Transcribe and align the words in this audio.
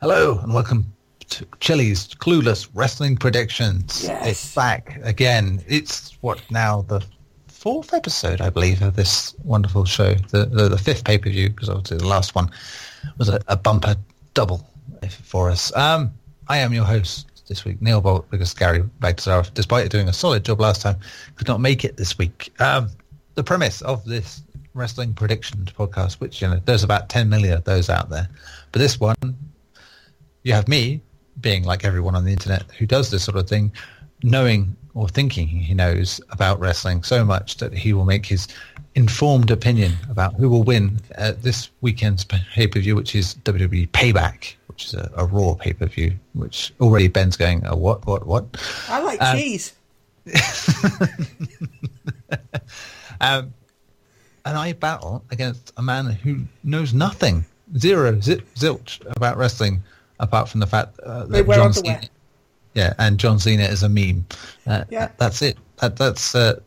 Hello 0.00 0.38
and 0.38 0.54
welcome 0.54 0.90
to 1.28 1.46
Chili's 1.60 2.08
Clueless 2.08 2.70
Wrestling 2.72 3.18
Predictions. 3.18 4.04
Yes. 4.04 4.26
It's 4.28 4.54
back 4.54 4.98
again. 5.02 5.62
It's 5.68 6.16
what 6.22 6.40
now 6.50 6.80
the 6.88 7.04
fourth 7.48 7.92
episode, 7.92 8.40
I 8.40 8.48
believe, 8.48 8.80
of 8.80 8.96
this 8.96 9.34
wonderful 9.44 9.84
show. 9.84 10.14
The 10.14 10.46
the, 10.46 10.70
the 10.70 10.78
fifth 10.78 11.04
pay 11.04 11.18
per 11.18 11.28
view 11.28 11.50
because 11.50 11.68
obviously 11.68 11.98
the 11.98 12.06
last 12.06 12.34
one 12.34 12.50
was 13.18 13.28
a, 13.28 13.42
a 13.48 13.58
bumper 13.58 13.94
double 14.32 14.66
for 15.10 15.50
us. 15.50 15.70
Um, 15.76 16.14
I 16.48 16.56
am 16.56 16.72
your 16.72 16.86
host 16.86 17.44
this 17.46 17.66
week, 17.66 17.82
Neil 17.82 18.00
Bolt, 18.00 18.30
because 18.30 18.54
Gary 18.54 18.80
Bagdasarov, 19.00 19.52
despite 19.52 19.90
doing 19.90 20.08
a 20.08 20.14
solid 20.14 20.46
job 20.46 20.60
last 20.60 20.80
time, 20.80 20.96
could 21.36 21.46
not 21.46 21.60
make 21.60 21.84
it 21.84 21.98
this 21.98 22.16
week. 22.16 22.54
Um, 22.58 22.88
the 23.34 23.44
premise 23.44 23.82
of 23.82 24.02
this 24.06 24.44
wrestling 24.72 25.12
predictions 25.12 25.72
podcast, 25.72 26.20
which 26.20 26.40
you 26.40 26.48
know, 26.48 26.58
there's 26.64 26.84
about 26.84 27.10
10 27.10 27.28
million 27.28 27.52
of 27.52 27.64
those 27.64 27.90
out 27.90 28.08
there, 28.08 28.30
but 28.72 28.78
this 28.78 28.98
one 28.98 29.14
you 30.42 30.52
have 30.52 30.68
me 30.68 31.00
being 31.40 31.64
like 31.64 31.84
everyone 31.84 32.14
on 32.14 32.24
the 32.24 32.32
internet 32.32 32.70
who 32.72 32.86
does 32.86 33.10
this 33.10 33.24
sort 33.24 33.36
of 33.36 33.48
thing, 33.48 33.72
knowing 34.22 34.76
or 34.94 35.08
thinking 35.08 35.46
he 35.46 35.72
knows 35.74 36.20
about 36.30 36.58
wrestling 36.58 37.02
so 37.02 37.24
much 37.24 37.56
that 37.58 37.72
he 37.72 37.92
will 37.92 38.04
make 38.04 38.26
his 38.26 38.48
informed 38.96 39.50
opinion 39.50 39.92
about 40.10 40.34
who 40.34 40.48
will 40.48 40.64
win 40.64 40.98
at 41.12 41.42
this 41.42 41.70
weekend's 41.80 42.24
pay-per-view, 42.24 42.96
which 42.96 43.14
is 43.14 43.36
WWE 43.44 43.88
Payback, 43.90 44.54
which 44.66 44.86
is 44.86 44.94
a, 44.94 45.10
a 45.16 45.24
Raw 45.24 45.54
pay-per-view, 45.54 46.12
which 46.34 46.72
already 46.80 47.06
Ben's 47.06 47.36
going, 47.36 47.64
oh, 47.66 47.76
what, 47.76 48.04
what, 48.06 48.26
what? 48.26 48.44
I 48.88 49.00
like 49.00 49.22
Um, 49.22 49.36
cheese. 49.36 49.74
Um, 53.20 53.52
and 54.46 54.56
I 54.56 54.72
battle 54.72 55.22
against 55.30 55.72
a 55.76 55.82
man 55.82 56.06
who 56.06 56.44
knows 56.64 56.94
nothing, 56.94 57.44
zero, 57.76 58.18
zip, 58.20 58.46
zilch 58.54 59.00
about 59.14 59.36
wrestling, 59.36 59.82
apart 60.20 60.48
from 60.48 60.60
the 60.60 60.66
fact 60.66 60.98
uh, 61.00 61.24
that 61.26 61.46
John. 61.46 61.72
Cena, 61.72 62.00
yeah, 62.74 62.94
and 62.98 63.18
John 63.18 63.38
Cena 63.40 63.64
is 63.64 63.82
a 63.82 63.88
meme. 63.88 64.24
Uh, 64.66 64.84
Yeah. 64.90 65.08
that's 65.18 65.42
it. 65.42 65.58
That, 65.80 65.96
that's 65.96 66.34
uh, 66.34 66.60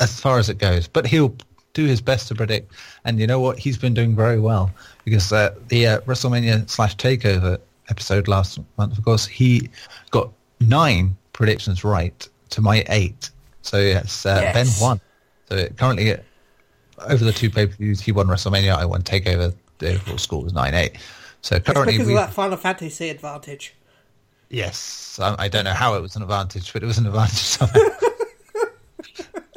as 0.00 0.18
far 0.18 0.38
as 0.38 0.48
it 0.48 0.58
goes. 0.58 0.88
But 0.88 1.06
he'll 1.06 1.34
do 1.74 1.84
his 1.84 2.00
best 2.00 2.28
to 2.28 2.34
predict, 2.34 2.72
and 3.04 3.20
you 3.20 3.26
know 3.26 3.40
what? 3.40 3.58
He's 3.58 3.76
been 3.76 3.92
doing 3.94 4.16
very 4.16 4.40
well 4.40 4.70
because 5.04 5.32
uh, 5.32 5.54
the 5.68 5.86
uh, 5.86 6.00
WrestleMania 6.00 6.68
slash 6.70 6.96
Takeover 6.96 7.58
episode 7.90 8.26
last 8.28 8.58
month, 8.78 8.96
of 8.96 9.04
course, 9.04 9.26
he 9.26 9.68
got 10.10 10.30
nine 10.60 11.16
predictions 11.32 11.84
right 11.84 12.28
to 12.50 12.60
my 12.62 12.84
eight. 12.88 13.30
So 13.62 13.78
yes, 13.78 14.24
uh, 14.24 14.40
Yes. 14.42 14.54
Ben 14.80 14.82
won. 14.88 15.00
So 15.48 15.66
currently, 15.76 16.16
over 17.06 17.24
the 17.24 17.32
two 17.32 17.50
pay-per-views, 17.50 18.00
he 18.00 18.12
won 18.12 18.26
WrestleMania. 18.26 18.74
I 18.74 18.84
won 18.84 19.02
Takeover. 19.02 19.54
The 19.78 19.94
overall 19.94 20.18
score 20.18 20.42
was 20.42 20.52
nine 20.52 20.74
eight. 20.74 20.96
So 21.42 21.56
It's 21.56 21.66
currently, 21.66 21.94
because 21.94 22.06
we 22.08 22.14
of 22.14 22.20
that 22.20 22.32
Final 22.32 22.56
Fantasy 22.56 23.08
advantage. 23.10 23.74
yes, 24.50 25.18
I, 25.22 25.34
I 25.38 25.48
don't 25.48 25.64
know 25.64 25.72
how 25.72 25.94
it 25.94 26.00
was 26.02 26.16
an 26.16 26.22
advantage, 26.22 26.72
but 26.72 26.82
it 26.82 26.86
was 26.86 26.98
an 26.98 27.06
advantage 27.06 27.36
somehow. 27.38 27.80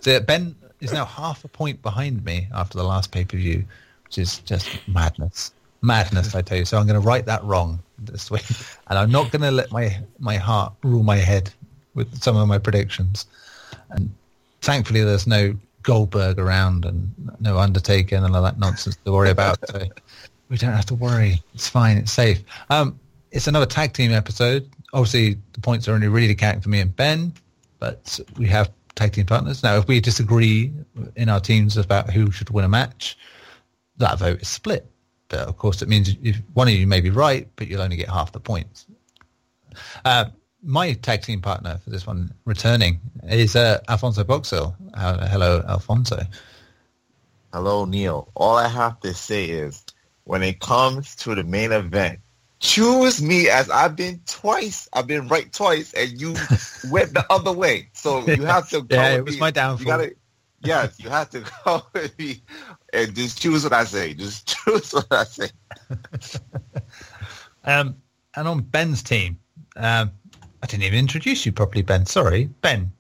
so 0.02 0.20
Ben 0.22 0.56
is 0.80 0.94
now 0.94 1.06
half 1.06 1.44
a 1.44 1.48
point 1.48 1.82
behind 1.82 2.24
me 2.26 2.48
after 2.54 2.78
the 2.78 2.84
last 2.84 3.12
pay-per-view, 3.12 3.64
which 4.06 4.18
is 4.18 4.40
just 4.40 4.70
madness, 4.88 5.52
madness. 5.82 6.36
I 6.36 6.42
tell 6.42 6.58
you. 6.58 6.66
So 6.66 6.78
I'm 6.78 6.88
going 6.88 7.00
to 7.00 7.06
write 7.06 7.26
that 7.26 7.44
wrong 7.44 7.80
this 8.00 8.30
week, 8.32 8.46
and 8.88 8.98
I'm 8.98 9.12
not 9.12 9.32
going 9.32 9.42
to 9.44 9.52
let 9.52 9.72
my 9.72 9.98
my 10.20 10.38
heart 10.38 10.74
rule 10.84 11.04
my 11.04 11.18
head 11.18 11.52
with 11.94 12.22
some 12.22 12.38
of 12.38 12.48
my 12.48 12.58
predictions. 12.58 13.26
And 13.92 14.10
thankfully, 14.62 15.04
there's 15.04 15.28
no 15.28 15.56
Goldberg 15.84 16.40
around 16.40 16.86
and 16.86 17.12
no 17.40 17.58
Undertaker 17.58 18.16
and 18.16 18.36
all 18.36 18.42
that 18.42 18.60
nonsense 18.60 18.98
to 19.04 19.12
worry 19.12 19.30
about. 19.32 19.58
So 19.70 19.88
we 20.52 20.58
don't 20.58 20.74
have 20.74 20.86
to 20.88 20.96
worry. 20.96 21.42
It's 21.56 21.70
fine. 21.70 21.98
It's 21.98 22.12
safe. 22.12 22.44
Um, 22.70 23.00
it's 23.32 23.48
another 23.48 23.66
tag 23.66 23.94
team 23.94 24.12
episode. 24.12 24.70
Obviously, 24.92 25.38
the 25.54 25.62
points 25.62 25.88
are 25.88 25.94
only 25.94 26.10
really 26.10 26.36
counting 26.36 26.62
for 26.62 26.68
me 26.68 26.82
and 26.82 26.94
Ben, 26.94 27.34
but 27.80 28.20
we 28.38 28.48
have 28.48 28.70
tag 28.94 29.14
team 29.14 29.26
partners. 29.26 29.64
Now, 29.64 29.78
if 29.78 29.88
we 29.88 30.02
disagree 30.02 30.74
in 31.16 31.30
our 31.30 31.40
teams 31.40 31.78
about 31.78 32.10
who 32.10 32.32
should 32.32 32.50
win 32.50 32.66
a 32.66 32.70
match, 32.70 33.18
that 33.98 34.20
vote 34.20 34.42
is 34.42 34.50
split. 34.50 34.86
But 35.30 35.48
of 35.48 35.58
course, 35.58 35.82
it 35.82 35.88
means 35.88 36.14
one 36.54 36.68
of 36.68 36.74
you 36.74 36.86
may 36.86 37.00
be 37.00 37.12
right, 37.12 37.48
but 37.56 37.70
you'll 37.70 37.82
only 37.82 37.96
get 37.96 38.10
half 38.10 38.34
the 38.34 38.42
points. 38.42 38.86
Uh, 40.04 40.26
my 40.62 40.92
tag 40.94 41.22
team 41.22 41.40
partner 41.40 41.80
for 41.82 41.92
this 41.92 42.06
one 42.06 42.34
returning 42.44 43.00
is 43.24 43.56
uh, 43.56 43.80
Alfonso 43.88 44.26
Boxell. 44.26 44.76
Uh, 44.94 45.26
hello, 45.30 45.64
Alfonso. 45.66 46.20
Hello, 47.54 47.86
Neil. 47.86 48.30
All 48.36 48.58
I 48.58 48.68
have 48.68 49.00
to 49.00 49.14
say 49.14 49.46
is, 49.46 49.82
when 50.26 50.44
it 50.44 50.60
comes 50.60 51.16
to 51.18 51.36
the 51.36 51.44
main 51.44 51.72
event, 51.72 52.20
choose 52.60 53.22
me 53.22 53.50
as 53.50 53.70
I've 53.70 53.96
been 53.96 54.22
twice. 54.28 54.88
I've 54.94 55.08
been 55.08 55.28
right 55.28 55.52
twice, 55.52 55.94
and 55.94 56.20
you 56.20 56.36
went 56.92 57.14
the 57.14 57.26
other 57.30 57.52
way. 57.52 57.90
So 57.94 58.26
you 58.28 58.44
have 58.44 58.70
to. 58.70 58.82
Go 58.82 58.96
Yeah, 58.96 59.16
it 59.16 59.26
was 59.26 59.36
me. 59.36 59.40
my 59.40 59.48
You 59.48 59.52
downfall. 59.54 59.86
gotta, 59.86 60.16
yes, 60.64 61.00
you 61.00 61.10
have 61.10 61.30
to 61.32 61.44
go 61.66 61.82
with 61.94 62.18
me 62.20 62.42
and 62.94 63.16
just 63.16 63.42
choose 63.42 63.64
what 63.64 63.74
I 63.74 63.84
say. 63.84 64.14
Just 64.14 64.48
choose 64.66 64.94
what 64.94 65.08
I 65.12 65.24
say. 65.24 65.50
Um, 67.64 67.96
and 68.36 68.48
on 68.48 68.62
Ben's 68.62 69.04
team, 69.04 69.38
um, 69.76 70.12
I 70.64 70.68
didn't 70.68 70.84
even 70.84 71.00
introduce 71.00 71.46
you 71.46 71.52
properly, 71.52 71.82
Ben. 71.82 72.06
Sorry, 72.06 72.46
Ben. 72.62 72.92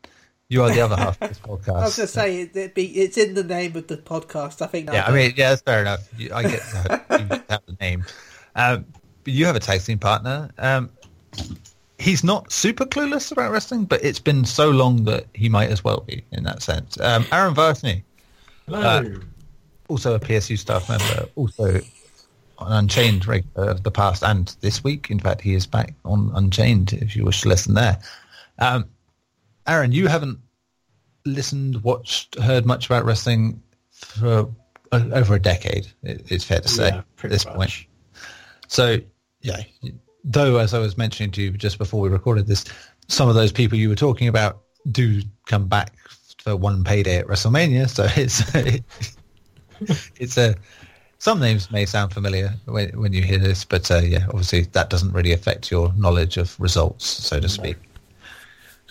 You 0.51 0.63
are 0.63 0.69
the 0.69 0.81
other 0.81 0.97
half 0.97 1.21
of 1.21 1.29
this 1.29 1.39
podcast. 1.39 1.75
I 1.77 1.83
was 1.85 1.95
going 1.95 2.07
to 2.07 2.07
say 2.07 2.41
it, 2.41 2.55
it 2.57 2.75
be, 2.75 2.85
it's 2.87 3.17
in 3.17 3.35
the 3.35 3.43
name 3.43 3.73
of 3.77 3.87
the 3.87 3.95
podcast. 3.95 4.61
I 4.61 4.67
think. 4.67 4.87
Yeah, 4.87 4.91
I 4.91 4.95
that'll 4.97 5.15
mean, 5.15 5.33
yeah, 5.37 5.49
that's 5.51 5.61
fair 5.61 5.79
enough. 5.79 6.09
You, 6.17 6.33
I 6.33 6.41
get 6.43 6.59
to 6.59 6.75
have, 6.75 7.05
you 7.09 7.43
have 7.49 7.61
the 7.67 7.77
name. 7.79 8.03
Um, 8.57 8.85
but 9.23 9.31
you 9.31 9.45
have 9.45 9.55
a 9.55 9.61
tag 9.61 9.79
team 9.79 9.97
partner. 9.97 10.49
Um, 10.57 10.89
he's 11.99 12.21
not 12.25 12.51
super 12.51 12.83
clueless 12.83 13.31
about 13.31 13.53
wrestling, 13.53 13.85
but 13.85 14.03
it's 14.03 14.19
been 14.19 14.43
so 14.43 14.71
long 14.71 15.05
that 15.05 15.27
he 15.33 15.47
might 15.47 15.69
as 15.69 15.85
well 15.85 16.01
be 16.01 16.21
in 16.33 16.43
that 16.43 16.61
sense. 16.61 16.99
Um, 16.99 17.25
Aaron 17.31 17.55
Vartney, 17.55 18.03
Hello. 18.65 18.81
Uh, 18.81 19.03
also 19.87 20.15
a 20.15 20.19
PSU 20.19 20.59
staff 20.59 20.89
member, 20.89 21.29
also 21.37 21.79
on 22.57 22.71
Unchained 22.73 23.25
regular 23.25 23.69
of 23.69 23.83
the 23.83 23.91
past 23.91 24.21
and 24.21 24.53
this 24.59 24.83
week. 24.83 25.09
In 25.09 25.19
fact, 25.19 25.39
he 25.39 25.53
is 25.53 25.65
back 25.65 25.93
on 26.03 26.29
Unchained 26.35 26.91
if 26.91 27.15
you 27.15 27.23
wish 27.23 27.39
to 27.43 27.47
listen 27.47 27.73
there. 27.73 27.97
Um, 28.59 28.89
Aaron, 29.67 29.91
you 29.91 30.07
haven't 30.07 30.39
listened, 31.25 31.83
watched, 31.83 32.35
heard 32.39 32.65
much 32.65 32.85
about 32.87 33.05
wrestling 33.05 33.61
for 33.91 34.49
uh, 34.91 35.03
over 35.13 35.35
a 35.35 35.39
decade. 35.39 35.87
It, 36.03 36.31
it's 36.31 36.43
fair 36.43 36.59
to 36.61 36.67
say 36.67 36.87
Yeah, 36.87 37.01
at 37.23 37.29
this 37.29 37.45
much. 37.45 37.55
point. 37.55 37.71
So, 38.67 38.97
yeah, 39.41 39.61
though, 40.23 40.57
as 40.57 40.73
I 40.73 40.79
was 40.79 40.97
mentioning 40.97 41.31
to 41.31 41.41
you 41.41 41.51
just 41.51 41.77
before 41.77 42.01
we 42.01 42.09
recorded 42.09 42.47
this, 42.47 42.65
some 43.07 43.29
of 43.29 43.35
those 43.35 43.51
people 43.51 43.77
you 43.77 43.89
were 43.89 43.95
talking 43.95 44.27
about 44.27 44.61
do 44.91 45.21
come 45.45 45.67
back 45.67 45.93
for 46.37 46.55
one 46.55 46.83
payday 46.83 47.17
at 47.17 47.27
WrestleMania. 47.27 47.89
So 47.89 48.07
it's 48.15 48.41
it's 50.19 50.37
a 50.37 50.55
some 51.19 51.39
names 51.39 51.69
may 51.71 51.85
sound 51.85 52.13
familiar 52.13 52.53
when 52.65 52.89
when 52.99 53.13
you 53.13 53.21
hear 53.21 53.37
this, 53.37 53.63
but 53.63 53.89
uh, 53.91 53.99
yeah, 53.99 54.25
obviously 54.29 54.61
that 54.61 54.89
doesn't 54.89 55.11
really 55.11 55.33
affect 55.33 55.69
your 55.69 55.93
knowledge 55.93 56.37
of 56.37 56.59
results, 56.59 57.05
so 57.05 57.39
to 57.39 57.47
speak. 57.49 57.77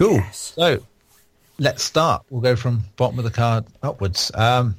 Cool. 0.01 0.15
Yes. 0.15 0.55
So 0.57 0.83
let's 1.59 1.83
start. 1.83 2.25
We'll 2.31 2.41
go 2.41 2.57
from 2.57 2.83
bottom 2.97 3.19
of 3.19 3.25
the 3.25 3.31
card 3.31 3.67
upwards. 3.83 4.33
Um, 4.35 4.75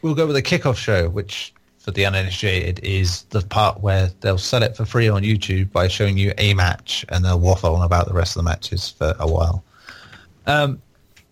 we'll 0.00 0.14
go 0.14 0.26
with 0.26 0.34
the 0.34 0.42
kickoff 0.42 0.76
show, 0.76 1.10
which 1.10 1.52
for 1.78 1.90
the 1.90 2.06
uninitiated 2.06 2.80
is 2.82 3.24
the 3.24 3.42
part 3.42 3.80
where 3.80 4.10
they'll 4.20 4.38
sell 4.38 4.62
it 4.62 4.78
for 4.78 4.86
free 4.86 5.10
on 5.10 5.24
YouTube 5.24 5.70
by 5.72 5.88
showing 5.88 6.16
you 6.16 6.32
a 6.38 6.54
match 6.54 7.04
and 7.10 7.22
they'll 7.22 7.38
waffle 7.38 7.76
on 7.76 7.84
about 7.84 8.08
the 8.08 8.14
rest 8.14 8.34
of 8.34 8.42
the 8.42 8.48
matches 8.48 8.88
for 8.88 9.14
a 9.18 9.30
while. 9.30 9.62
Um, 10.46 10.80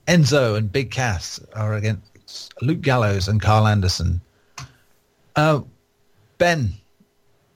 Enzo 0.06 0.58
and 0.58 0.70
Big 0.70 0.90
Cass 0.90 1.40
are 1.54 1.74
against 1.74 2.52
Luke 2.60 2.82
Gallows 2.82 3.26
and 3.26 3.40
Karl 3.40 3.66
Anderson. 3.66 4.20
Uh, 5.34 5.62
ben, 6.36 6.74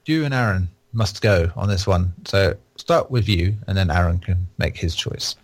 you 0.07 0.25
and 0.25 0.33
Aaron 0.33 0.67
must 0.93 1.21
go 1.21 1.51
on 1.55 1.69
this 1.69 1.85
one. 1.85 2.11
So 2.25 2.55
start 2.77 3.11
with 3.11 3.29
you, 3.29 3.55
and 3.67 3.77
then 3.77 3.91
Aaron 3.91 4.19
can 4.19 4.47
make 4.57 4.77
his 4.77 4.95
choice. 4.95 5.35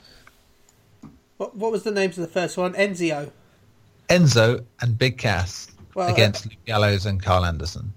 What, 1.40 1.56
what 1.56 1.72
was 1.72 1.84
the 1.84 1.92
names 1.92 2.18
of 2.18 2.22
the 2.22 2.34
first 2.34 2.58
one? 2.58 2.74
Enzio. 2.74 3.32
Enzo 4.10 4.66
and 4.82 4.98
Big 4.98 5.18
Cass 5.18 5.70
Well, 5.96 6.10
uh, 6.10 6.12
against 6.12 6.46
Luke 6.46 6.66
Gallows 6.66 7.06
and 7.06 7.24
Karl 7.24 7.46
Anderson. 7.46 7.94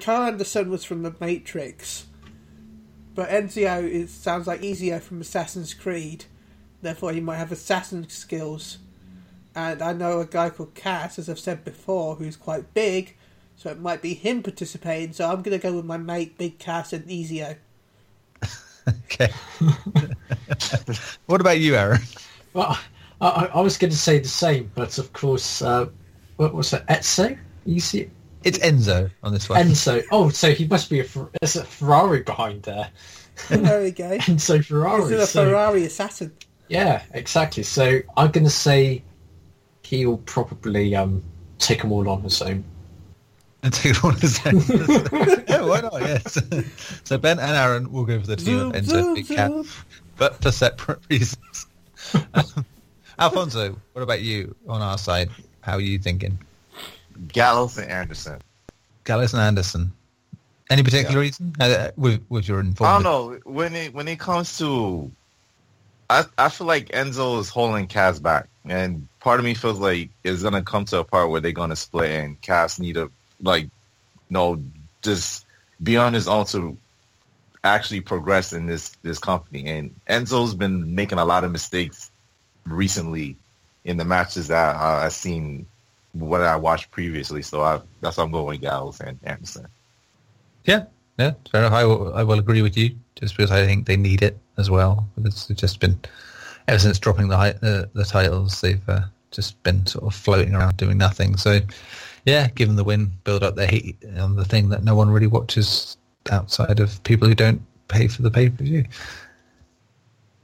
Carl 0.00 0.24
Anderson 0.24 0.68
was 0.68 0.84
from 0.84 1.04
The 1.04 1.14
Matrix, 1.20 2.06
but 3.14 3.28
Enzio 3.28 3.88
is, 3.88 4.12
sounds 4.12 4.48
like 4.48 4.60
Ezio 4.60 5.00
from 5.00 5.20
Assassin's 5.20 5.72
Creed. 5.72 6.24
Therefore, 6.82 7.12
he 7.12 7.20
might 7.20 7.36
have 7.36 7.52
assassin 7.52 8.08
skills. 8.08 8.78
And 9.54 9.80
I 9.80 9.92
know 9.92 10.18
a 10.18 10.26
guy 10.26 10.50
called 10.50 10.74
Cass, 10.74 11.16
as 11.20 11.30
I've 11.30 11.38
said 11.38 11.64
before, 11.64 12.16
who's 12.16 12.34
quite 12.34 12.74
big, 12.74 13.16
so 13.54 13.70
it 13.70 13.78
might 13.78 14.02
be 14.02 14.14
him 14.14 14.42
participating. 14.42 15.12
So 15.12 15.30
I'm 15.30 15.42
going 15.42 15.56
to 15.56 15.62
go 15.62 15.76
with 15.76 15.84
my 15.84 15.96
mate 15.96 16.36
Big 16.36 16.58
Cass 16.58 16.92
and 16.92 17.06
Ezio. 17.06 17.56
Okay. 19.06 19.32
what 21.26 21.40
about 21.40 21.58
you, 21.58 21.74
Aaron? 21.74 22.02
Well, 22.54 22.78
I, 23.20 23.28
I- 23.28 23.50
I 23.54 23.60
was 23.60 23.76
going 23.76 23.90
to 23.90 23.96
say 23.96 24.18
the 24.18 24.28
same, 24.28 24.70
but 24.74 24.96
of 24.98 25.12
course, 25.12 25.60
uh, 25.62 25.86
what 26.36 26.54
was 26.54 26.70
that? 26.70 26.86
Etsu? 26.88 27.36
Easy? 27.66 28.10
It's 28.44 28.58
Enzo 28.58 29.10
on 29.22 29.32
this 29.32 29.48
one. 29.48 29.60
Enzo. 29.64 30.02
Oh, 30.12 30.28
so 30.28 30.52
he 30.52 30.66
must 30.66 30.90
be 30.90 31.00
a, 31.00 31.06
there's 31.40 31.56
a 31.56 31.64
Ferrari 31.64 32.22
behind 32.22 32.62
there. 32.62 32.90
There 33.48 33.82
we 33.82 33.90
go. 33.90 34.16
Enzo 34.18 34.64
Ferrari. 34.64 35.02
He's 35.02 35.12
a 35.22 35.26
so- 35.26 35.44
Ferrari 35.46 35.84
assassin. 35.84 36.32
Yeah, 36.68 37.02
exactly. 37.12 37.62
So 37.62 38.00
I'm 38.16 38.30
going 38.30 38.44
to 38.44 38.50
say 38.50 39.02
he'll 39.82 40.16
probably 40.18 40.94
um, 40.96 41.22
take 41.58 41.82
them 41.82 41.92
all 41.92 42.08
on 42.08 42.22
his 42.22 42.40
own. 42.42 42.64
and 43.62 43.72
take 43.72 44.02
one 44.02 44.14
of 44.14 44.20
the 44.20 45.44
Yeah, 45.48 45.62
why 45.62 45.80
not? 45.82 46.00
Yes. 46.00 46.38
so 47.04 47.18
Ben 47.18 47.38
and 47.38 47.52
Aaron 47.52 47.92
will 47.92 48.04
go 48.04 48.18
for 48.20 48.26
the 48.26 48.36
team 48.36 48.58
Zoom, 48.58 48.68
of 48.74 48.82
Enzo 48.82 48.86
zoom, 48.88 49.14
Big 49.14 49.28
Cat, 49.28 49.52
but 50.16 50.40
for 50.42 50.50
separate 50.52 51.00
reasons. 51.10 51.66
Alfonso, 53.18 53.76
what 53.92 54.02
about 54.02 54.22
you 54.22 54.54
on 54.68 54.82
our 54.82 54.98
side? 54.98 55.30
How 55.60 55.74
are 55.74 55.80
you 55.80 55.98
thinking? 55.98 56.38
Gallows 57.28 57.78
and 57.78 57.90
Anderson. 57.90 58.40
Gallows 59.04 59.32
and 59.34 59.42
Anderson. 59.42 59.92
Any 60.70 60.82
particular 60.82 61.14
Yeah. 61.14 61.20
reason? 61.20 61.54
Uh, 61.60 61.90
with 61.96 62.24
with 62.28 62.48
your 62.48 62.60
I 62.60 62.62
don't 62.64 63.02
know 63.02 63.38
when 63.44 63.74
it 63.74 63.94
when 63.94 64.08
it 64.08 64.18
comes 64.18 64.58
to, 64.58 65.10
I 66.10 66.24
I 66.38 66.48
feel 66.48 66.66
like 66.66 66.88
Enzo 66.88 67.38
is 67.38 67.48
holding 67.48 67.86
Cass 67.86 68.18
back, 68.18 68.48
and 68.64 69.06
part 69.20 69.38
of 69.38 69.44
me 69.44 69.54
feels 69.54 69.78
like 69.78 70.10
it's 70.24 70.42
gonna 70.42 70.62
come 70.62 70.84
to 70.86 70.98
a 70.98 71.04
part 71.04 71.30
where 71.30 71.40
they're 71.40 71.52
gonna 71.52 71.76
split, 71.76 72.10
and 72.10 72.40
Cass 72.40 72.78
need 72.78 72.94
to 72.94 73.10
like, 73.42 73.68
no, 74.30 74.60
just 75.02 75.44
be 75.82 75.96
on 75.96 76.14
his 76.14 76.26
own 76.28 76.46
to 76.46 76.76
actually 77.64 78.00
progress 78.00 78.52
in 78.52 78.66
this 78.66 78.90
this 79.02 79.18
company. 79.18 79.66
And 79.66 79.94
Enzo's 80.08 80.54
been 80.54 80.94
making 80.94 81.18
a 81.18 81.24
lot 81.24 81.42
of 81.42 81.50
mistakes 81.50 82.10
recently 82.64 83.36
in 83.84 83.96
the 83.96 84.04
matches 84.04 84.48
that 84.48 84.76
uh, 84.76 85.04
I've 85.04 85.12
seen, 85.12 85.66
what 86.12 86.40
I 86.40 86.56
watched 86.56 86.90
previously. 86.90 87.42
So 87.42 87.62
I, 87.62 87.80
that's 88.00 88.16
why 88.16 88.24
I'm 88.24 88.30
going 88.30 88.46
with 88.46 88.60
Gallows 88.60 89.00
and 89.00 89.18
Anderson. 89.24 89.66
Yeah, 90.64 90.84
yeah, 91.18 91.32
fair 91.50 91.62
enough. 91.62 91.72
I 91.72 91.84
will, 91.84 92.14
I 92.14 92.22
will 92.22 92.38
agree 92.38 92.62
with 92.62 92.76
you, 92.76 92.96
just 93.16 93.36
because 93.36 93.50
I 93.50 93.66
think 93.66 93.86
they 93.86 93.96
need 93.96 94.22
it 94.22 94.38
as 94.56 94.70
well. 94.70 95.08
It's 95.24 95.48
just 95.48 95.80
been 95.80 95.98
ever 96.68 96.78
since 96.78 96.98
dropping 96.98 97.28
the 97.28 97.36
uh, 97.36 97.86
the 97.92 98.04
titles, 98.04 98.60
they've 98.60 98.88
uh, 98.88 99.02
just 99.30 99.62
been 99.62 99.86
sort 99.86 100.04
of 100.04 100.14
floating 100.14 100.54
around 100.54 100.76
doing 100.76 100.96
nothing. 100.96 101.36
So, 101.36 101.60
yeah, 102.24 102.48
give 102.54 102.68
them 102.68 102.76
the 102.76 102.84
win, 102.84 103.12
build 103.24 103.42
up 103.42 103.56
their 103.56 103.68
heat 103.68 103.96
on 104.16 104.36
the 104.36 104.44
thing 104.44 104.70
that 104.70 104.84
no 104.84 104.94
one 104.94 105.10
really 105.10 105.26
watches 105.26 105.96
outside 106.30 106.80
of 106.80 107.02
people 107.04 107.28
who 107.28 107.34
don't 107.34 107.62
pay 107.88 108.08
for 108.08 108.22
the 108.22 108.30
pay 108.30 108.48
per 108.50 108.64
view. 108.64 108.84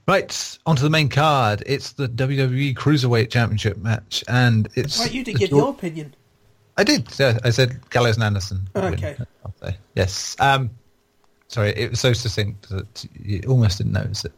Right, 0.07 0.59
onto 0.67 0.83
the 0.83 0.91
main 0.91 1.09
card. 1.09 1.63
It's 1.67 1.93
the 1.93 2.09
WWE 2.09 2.75
Cruiserweight 2.75 3.31
Championship 3.31 3.77
match, 3.79 4.25
and 4.29 4.69
it's 4.75 4.99
Right, 4.99 5.13
you 5.13 5.23
did 5.23 5.37
give 5.37 5.51
your 5.51 5.71
opinion. 5.71 6.15
I 6.77 6.85
did. 6.85 7.07
Yeah, 7.19 7.39
I 7.45 7.51
said 7.51 7.79
Gallows 7.91 8.17
and 8.17 8.25
Anderson. 8.25 8.69
would 8.75 8.95
Okay. 8.95 9.17
Yes. 9.95 10.35
Um, 10.41 10.71
sorry, 11.49 11.71
it 11.71 11.91
was 11.91 12.01
so 12.01 12.13
succinct 12.13 12.69
that 12.71 13.07
you 13.23 13.43
almost 13.47 13.79
didn't 13.79 13.93
notice 13.93 14.25
it. 14.25 14.33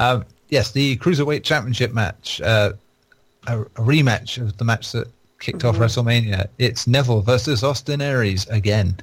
Um, 0.00 0.24
yes, 0.48 0.72
the 0.72 0.96
Cruiserweight 0.96 1.44
Championship 1.44 1.92
match, 1.92 2.40
uh, 2.40 2.72
a, 3.46 3.60
a 3.60 3.66
rematch 3.76 4.40
of 4.40 4.56
the 4.56 4.64
match 4.64 4.92
that 4.92 5.08
kicked 5.38 5.64
off 5.64 5.76
WrestleMania. 5.76 6.48
It's 6.58 6.86
Neville 6.86 7.22
versus 7.22 7.62
Austin 7.62 8.00
Aries 8.00 8.46
again. 8.48 8.96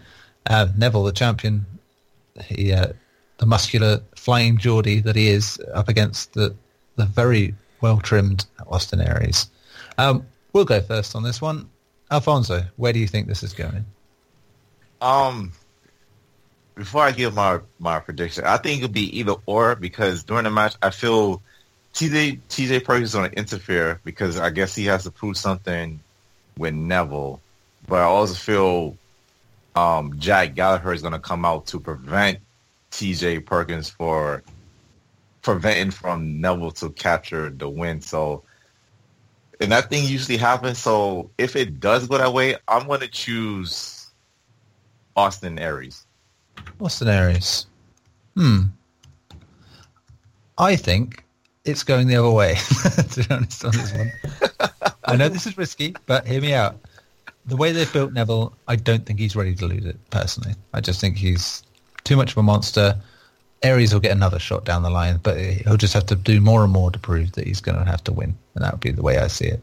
Uh, 0.50 0.68
Neville, 0.76 1.04
the 1.04 1.12
champion, 1.12 1.66
he, 2.44 2.74
uh, 2.74 2.88
the 3.38 3.46
muscular 3.46 4.02
flying 4.16 4.58
Geordie 4.58 5.00
that 5.02 5.16
he 5.16 5.30
is, 5.30 5.60
up 5.74 5.88
against 5.88 6.34
the 6.34 6.56
the 6.96 7.06
very 7.06 7.56
well 7.82 8.00
trimmed 8.00 8.46
Austin 8.68 9.00
Aries. 9.00 9.50
Um, 9.98 10.26
we'll 10.52 10.66
go 10.66 10.82
first 10.82 11.16
on 11.16 11.24
this 11.24 11.42
one. 11.42 11.70
Alfonso, 12.12 12.64
where 12.76 12.92
do 12.92 13.00
you 13.00 13.08
think 13.08 13.28
this 13.28 13.44
is 13.44 13.54
going? 13.54 13.86
Um, 15.02 15.54
before 16.76 17.04
I 17.04 17.12
give 17.12 17.36
my 17.36 17.60
my 17.80 18.00
prediction, 18.00 18.44
I 18.46 18.58
think 18.58 18.82
it'll 18.82 18.92
be 18.92 19.18
either 19.20 19.36
or 19.46 19.76
because 19.76 20.24
during 20.24 20.44
the 20.44 20.50
match, 20.50 20.76
I 20.82 20.90
feel 20.90 21.42
TJ 21.94 22.40
TJ 22.50 22.84
Perkins 22.84 23.10
is 23.10 23.16
going 23.16 23.32
to 23.32 23.38
interfere 23.38 24.02
because 24.04 24.40
I 24.40 24.50
guess 24.50 24.76
he 24.76 24.86
has 24.86 25.04
to 25.04 25.12
prove 25.12 25.38
something 25.38 26.00
with 26.58 26.74
Neville, 26.74 27.40
but 27.88 28.00
I 28.00 28.04
also 28.04 28.34
feel 28.34 28.98
um 29.76 30.18
Jack 30.20 30.56
Gallagher 30.56 30.94
is 30.94 31.02
going 31.02 31.14
to 31.14 31.20
come 31.20 31.46
out 31.46 31.68
to 31.68 31.80
prevent 31.80 32.40
TJ 32.92 33.46
Perkins 33.46 33.90
for 33.90 34.44
preventing 35.42 35.92
from 35.92 36.42
Neville 36.42 36.72
to 36.72 36.90
capture 36.92 37.50
the 37.50 37.70
win. 37.70 38.02
So. 38.02 38.44
And 39.62 39.74
that 39.74 39.90
thing 39.90 40.06
usually 40.06 40.38
happens. 40.38 40.78
So 40.78 41.32
if 41.38 41.58
it 41.58 41.82
does 41.82 42.08
go 42.08 42.18
that 42.18 42.34
way, 42.34 42.56
I'm 42.70 42.88
going 42.88 43.02
to 43.02 43.10
choose 43.10 44.00
Austin 45.18 45.60
Aries. 45.60 46.06
Austin 46.80 47.10
Aries. 47.10 47.66
Hmm. 48.36 48.68
I 50.58 50.78
think 50.78 51.26
it's 51.66 51.84
going 51.84 52.08
the 52.08 52.16
other 52.16 52.32
way, 52.32 52.56
to 53.12 53.24
be 53.28 53.34
honest 53.34 53.66
on 53.66 53.72
this 53.72 53.94
one. 53.94 54.12
I 55.04 55.16
know 55.16 55.30
this 55.30 55.46
is 55.46 55.58
risky, 55.58 55.96
but 56.06 56.28
hear 56.28 56.42
me 56.42 56.54
out. 56.54 56.80
The 57.46 57.56
way 57.56 57.72
they've 57.72 57.92
built 57.92 58.14
Neville, 58.14 58.54
I 58.68 58.76
don't 58.76 59.06
think 59.06 59.20
he's 59.20 59.36
ready 59.36 59.56
to 59.56 59.66
lose 59.66 59.86
it, 59.86 59.98
personally. 60.12 60.56
I 60.74 60.82
just 60.82 61.02
think 61.02 61.18
he's 61.18 61.64
too 62.04 62.16
much 62.16 62.32
of 62.32 62.38
a 62.38 62.44
monster. 62.44 62.96
Aries 63.64 63.94
will 63.94 64.00
get 64.00 64.12
another 64.12 64.40
shot 64.40 64.66
down 64.66 64.84
the 64.84 64.90
line, 64.90 65.20
but 65.22 65.38
he'll 65.38 65.78
just 65.78 65.94
have 65.94 66.06
to 66.08 66.16
do 66.16 66.40
more 66.40 66.64
and 66.64 66.72
more 66.72 66.92
to 66.92 67.00
prove 67.00 67.34
that 67.34 67.48
he's 67.48 67.60
going 67.60 67.78
to 67.78 67.90
have 67.90 68.04
to 68.06 68.12
win, 68.12 68.38
and 68.56 68.64
that 68.64 68.74
would 68.74 68.82
be 68.82 68.92
the 68.92 69.02
way 69.02 69.18
I 69.18 69.28
see 69.28 69.48
it. 69.48 69.62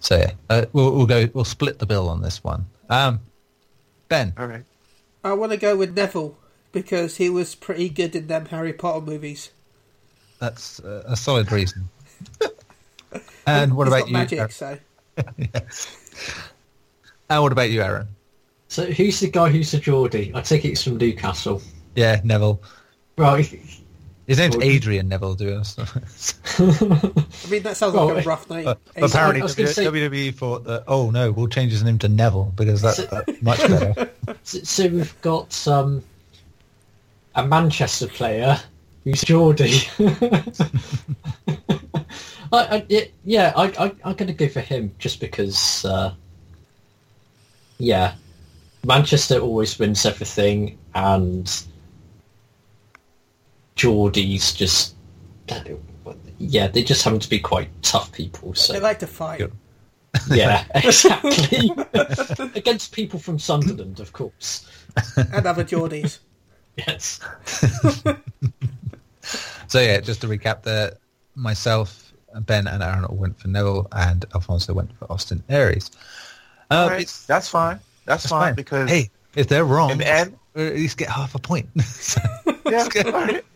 So 0.00 0.16
yeah, 0.18 0.32
uh, 0.50 0.64
we'll, 0.72 0.92
we'll 0.92 1.06
go. 1.06 1.28
We'll 1.32 1.44
split 1.44 1.78
the 1.78 1.86
bill 1.86 2.08
on 2.08 2.22
this 2.22 2.42
one. 2.42 2.66
Um, 2.90 3.20
ben, 4.08 4.34
All 4.36 4.46
right. 4.46 4.64
I 5.22 5.32
want 5.32 5.52
to 5.52 5.58
go 5.58 5.76
with 5.76 5.96
Neville 5.96 6.36
because 6.72 7.16
he 7.16 7.30
was 7.30 7.54
pretty 7.54 7.88
good 7.88 8.14
in 8.14 8.26
them 8.26 8.46
Harry 8.46 8.72
Potter 8.72 9.00
movies. 9.00 9.50
That's 10.40 10.80
uh, 10.80 11.04
a 11.06 11.16
solid 11.16 11.50
reason. 11.50 11.88
and 13.46 13.74
what 13.74 13.86
He's 13.86 13.94
about 13.94 14.00
got 14.00 14.08
you? 14.08 14.12
Magic, 14.12 14.52
so 14.52 14.78
yes. 15.54 15.96
And 17.34 17.42
what 17.42 17.50
about 17.52 17.70
you, 17.70 17.82
Aaron? 17.82 18.06
So 18.68 18.84
who's 18.86 19.18
the 19.20 19.28
guy 19.28 19.48
who's 19.50 19.72
the 19.72 19.78
Geordie? 19.78 20.30
I 20.34 20.40
take 20.40 20.64
it 20.64 20.68
it's 20.70 20.84
from 20.84 20.98
Newcastle. 20.98 21.60
Yeah, 21.96 22.20
Neville. 22.22 22.62
Right. 23.18 23.44
His 24.26 24.38
name's 24.38 24.54
Geordie. 24.54 24.70
Adrian 24.70 25.08
Neville, 25.08 25.34
to 25.36 25.44
be 25.44 25.52
honest. 25.52 25.78
I 26.58 27.50
mean 27.50 27.62
that 27.64 27.76
sounds 27.76 27.94
Well, 27.94 28.14
like 28.14 28.24
a 28.24 28.28
rough 28.28 28.48
name. 28.48 28.64
But 28.64 28.78
Ace- 28.96 29.12
apparently, 29.12 29.42
I 29.42 29.46
say- 29.46 29.84
WWE 29.84 30.34
thought 30.34 30.64
that, 30.64 30.84
oh 30.86 31.10
no, 31.10 31.32
we'll 31.32 31.48
change 31.48 31.72
his 31.72 31.82
name 31.82 31.98
to 31.98 32.08
Neville 32.08 32.52
because 32.56 32.82
that's, 32.82 32.96
So- 32.98 33.06
that's 33.10 33.42
much 33.42 33.58
better. 33.58 34.10
So, 34.44 34.58
so 34.60 34.88
we've 34.88 35.20
got 35.22 35.66
um, 35.68 36.02
a 37.34 37.46
Manchester 37.46 38.06
player 38.06 38.58
who's 39.04 39.22
Geordie. 39.22 39.80
I, 42.52 42.76
I, 42.76 42.86
yeah, 42.88 43.00
yeah, 43.24 43.52
I, 43.56 43.64
I, 43.78 43.92
I'm 44.04 44.14
going 44.14 44.28
to 44.28 44.32
go 44.32 44.48
for 44.48 44.60
him 44.60 44.94
just 44.98 45.18
because, 45.20 45.84
uh, 45.84 46.14
yeah, 47.78 48.14
Manchester 48.84 49.38
always 49.40 49.78
wins 49.78 50.04
everything, 50.06 50.78
and 50.94 51.50
Geordies 53.76 54.54
just, 54.54 54.94
yeah, 56.38 56.68
they 56.68 56.82
just 56.82 57.02
happen 57.02 57.18
to 57.18 57.28
be 57.28 57.38
quite 57.40 57.68
tough 57.82 58.12
people. 58.12 58.54
So 58.54 58.72
They 58.72 58.80
like 58.80 58.98
to 59.00 59.06
fight. 59.06 59.38
Good. 59.38 59.52
yeah, 60.30 60.64
exactly. 60.74 61.70
Against 62.54 62.92
people 62.92 63.18
from 63.18 63.38
Sunderland, 63.38 63.98
of 64.00 64.12
course. 64.12 64.68
and 65.16 65.46
other 65.46 65.64
Geordies. 65.64 66.18
Yes. 66.76 67.20
so 69.68 69.80
yeah, 69.80 70.00
just 70.00 70.20
to 70.22 70.26
recap 70.26 70.64
there, 70.64 70.94
myself, 71.36 72.12
Ben 72.40 72.66
and 72.66 72.82
Aaron 72.82 73.04
all 73.04 73.14
went 73.14 73.38
for 73.38 73.46
Neville 73.46 73.86
and 73.92 74.24
Alfonso 74.34 74.74
went 74.74 74.90
for 74.98 75.10
Austin 75.10 75.44
Aries. 75.48 75.88
Uh, 76.70 76.74
all 76.74 76.88
right. 76.90 77.02
it's, 77.02 77.26
That's 77.26 77.48
fine. 77.48 77.78
That's, 78.06 78.24
it's 78.24 78.30
fine, 78.30 78.48
fine 78.48 78.54
because 78.54 78.88
hey, 78.90 79.10
if 79.34 79.48
they're 79.48 79.64
wrong, 79.64 79.90
in 79.90 79.98
the 79.98 80.08
end, 80.08 80.36
we'll 80.54 80.66
at 80.68 80.74
least 80.74 80.98
get 80.98 81.08
half 81.08 81.34
a 81.34 81.38
point. 81.38 81.68
So- 81.82 82.20
yeah, 82.66 82.88
all 83.04 83.12
right. 83.12 83.44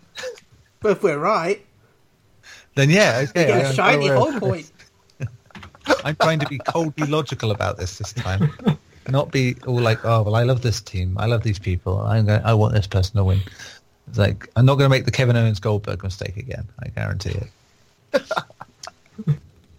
But 0.80 0.92
if 0.92 1.02
we're 1.02 1.18
right, 1.18 1.64
then 2.76 2.88
yeah, 2.90 3.20
we 3.20 3.24
okay. 3.28 3.46
get 3.46 3.50
I- 3.50 3.68
a 3.70 3.74
shiny 3.74 4.10
I- 4.10 4.14
whole 4.16 4.38
point. 4.38 4.70
I'm 6.04 6.16
trying 6.16 6.38
to 6.40 6.46
be 6.46 6.58
coldly 6.58 7.06
logical 7.06 7.50
about 7.50 7.78
this 7.78 7.96
this 7.98 8.12
time, 8.12 8.52
not 9.08 9.32
be 9.32 9.56
all 9.66 9.80
like, 9.80 10.04
oh 10.04 10.22
well, 10.22 10.34
I 10.36 10.42
love 10.42 10.60
this 10.60 10.82
team, 10.82 11.16
I 11.18 11.24
love 11.26 11.42
these 11.42 11.58
people, 11.58 12.00
I'm 12.02 12.26
going, 12.26 12.42
I 12.44 12.52
want 12.52 12.74
this 12.74 12.86
person 12.86 13.16
to 13.16 13.24
win. 13.24 13.40
It's 14.06 14.18
like 14.18 14.48
I'm 14.54 14.66
not 14.66 14.74
going 14.74 14.84
to 14.84 14.90
make 14.90 15.06
the 15.06 15.10
Kevin 15.10 15.34
Owens 15.36 15.60
Goldberg 15.60 16.02
mistake 16.02 16.36
again. 16.36 16.68
I 16.82 16.88
guarantee 16.88 17.38
it. 18.12 18.22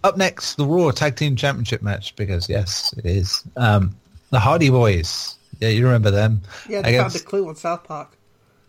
Up 0.02 0.16
next, 0.16 0.54
the 0.54 0.64
Raw 0.64 0.90
Tag 0.90 1.16
Team 1.16 1.36
Championship 1.36 1.82
match 1.82 2.16
because 2.16 2.48
yes, 2.48 2.94
it 2.96 3.04
is 3.04 3.44
um, 3.56 3.94
the 4.30 4.40
Hardy 4.40 4.70
Boys. 4.70 5.36
Yeah, 5.60 5.68
you 5.68 5.84
remember 5.84 6.10
them? 6.10 6.40
Yeah, 6.68 6.80
they 6.82 6.96
Against- 6.96 7.16
found 7.18 7.26
a 7.26 7.28
clue 7.28 7.48
on 7.48 7.56
South 7.56 7.84
Park. 7.84 8.16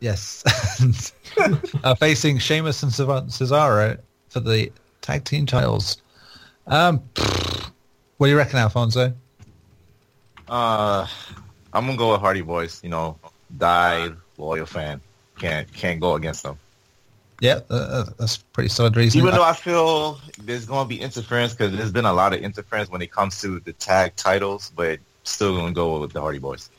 Yes, 0.01 0.43
uh, 1.83 1.93
facing 1.95 2.39
Sheamus 2.39 2.81
and 2.81 2.91
Cev- 2.91 3.27
Cesaro 3.29 3.99
for 4.29 4.39
the 4.39 4.71
tag 5.01 5.23
team 5.25 5.45
titles. 5.45 6.01
Um, 6.65 7.01
what 8.17 8.27
do 8.27 8.29
you 8.31 8.37
reckon, 8.37 8.57
Alfonso? 8.57 9.13
Uh, 10.49 11.07
I'm 11.71 11.85
gonna 11.85 11.97
go 11.97 12.11
with 12.13 12.21
Hardy 12.21 12.41
Boys. 12.41 12.81
You 12.83 12.89
know, 12.89 13.17
die 13.57 14.09
loyal 14.37 14.65
fan. 14.65 15.01
Can't 15.39 15.71
can't 15.71 15.99
go 16.01 16.15
against 16.15 16.43
them. 16.43 16.57
Yeah, 17.41 17.59
uh, 17.69 17.73
uh, 17.73 18.05
that's 18.17 18.37
pretty 18.37 18.69
solid 18.69 18.95
reason. 18.95 19.19
Even 19.19 19.33
though 19.33 19.43
I 19.43 19.53
feel 19.53 20.21
there's 20.43 20.65
gonna 20.65 20.87
be 20.87 21.01
interference 21.01 21.53
because 21.53 21.75
there's 21.75 21.91
been 21.91 22.05
a 22.05 22.13
lot 22.13 22.33
of 22.33 22.39
interference 22.39 22.89
when 22.89 23.01
it 23.01 23.11
comes 23.11 23.41
to 23.41 23.59
the 23.59 23.73
tag 23.73 24.15
titles, 24.15 24.71
but 24.75 24.99
still 25.23 25.57
gonna 25.57 25.73
go 25.73 25.99
with 25.99 26.13
the 26.13 26.21
Hardy 26.21 26.39
Boys. 26.39 26.69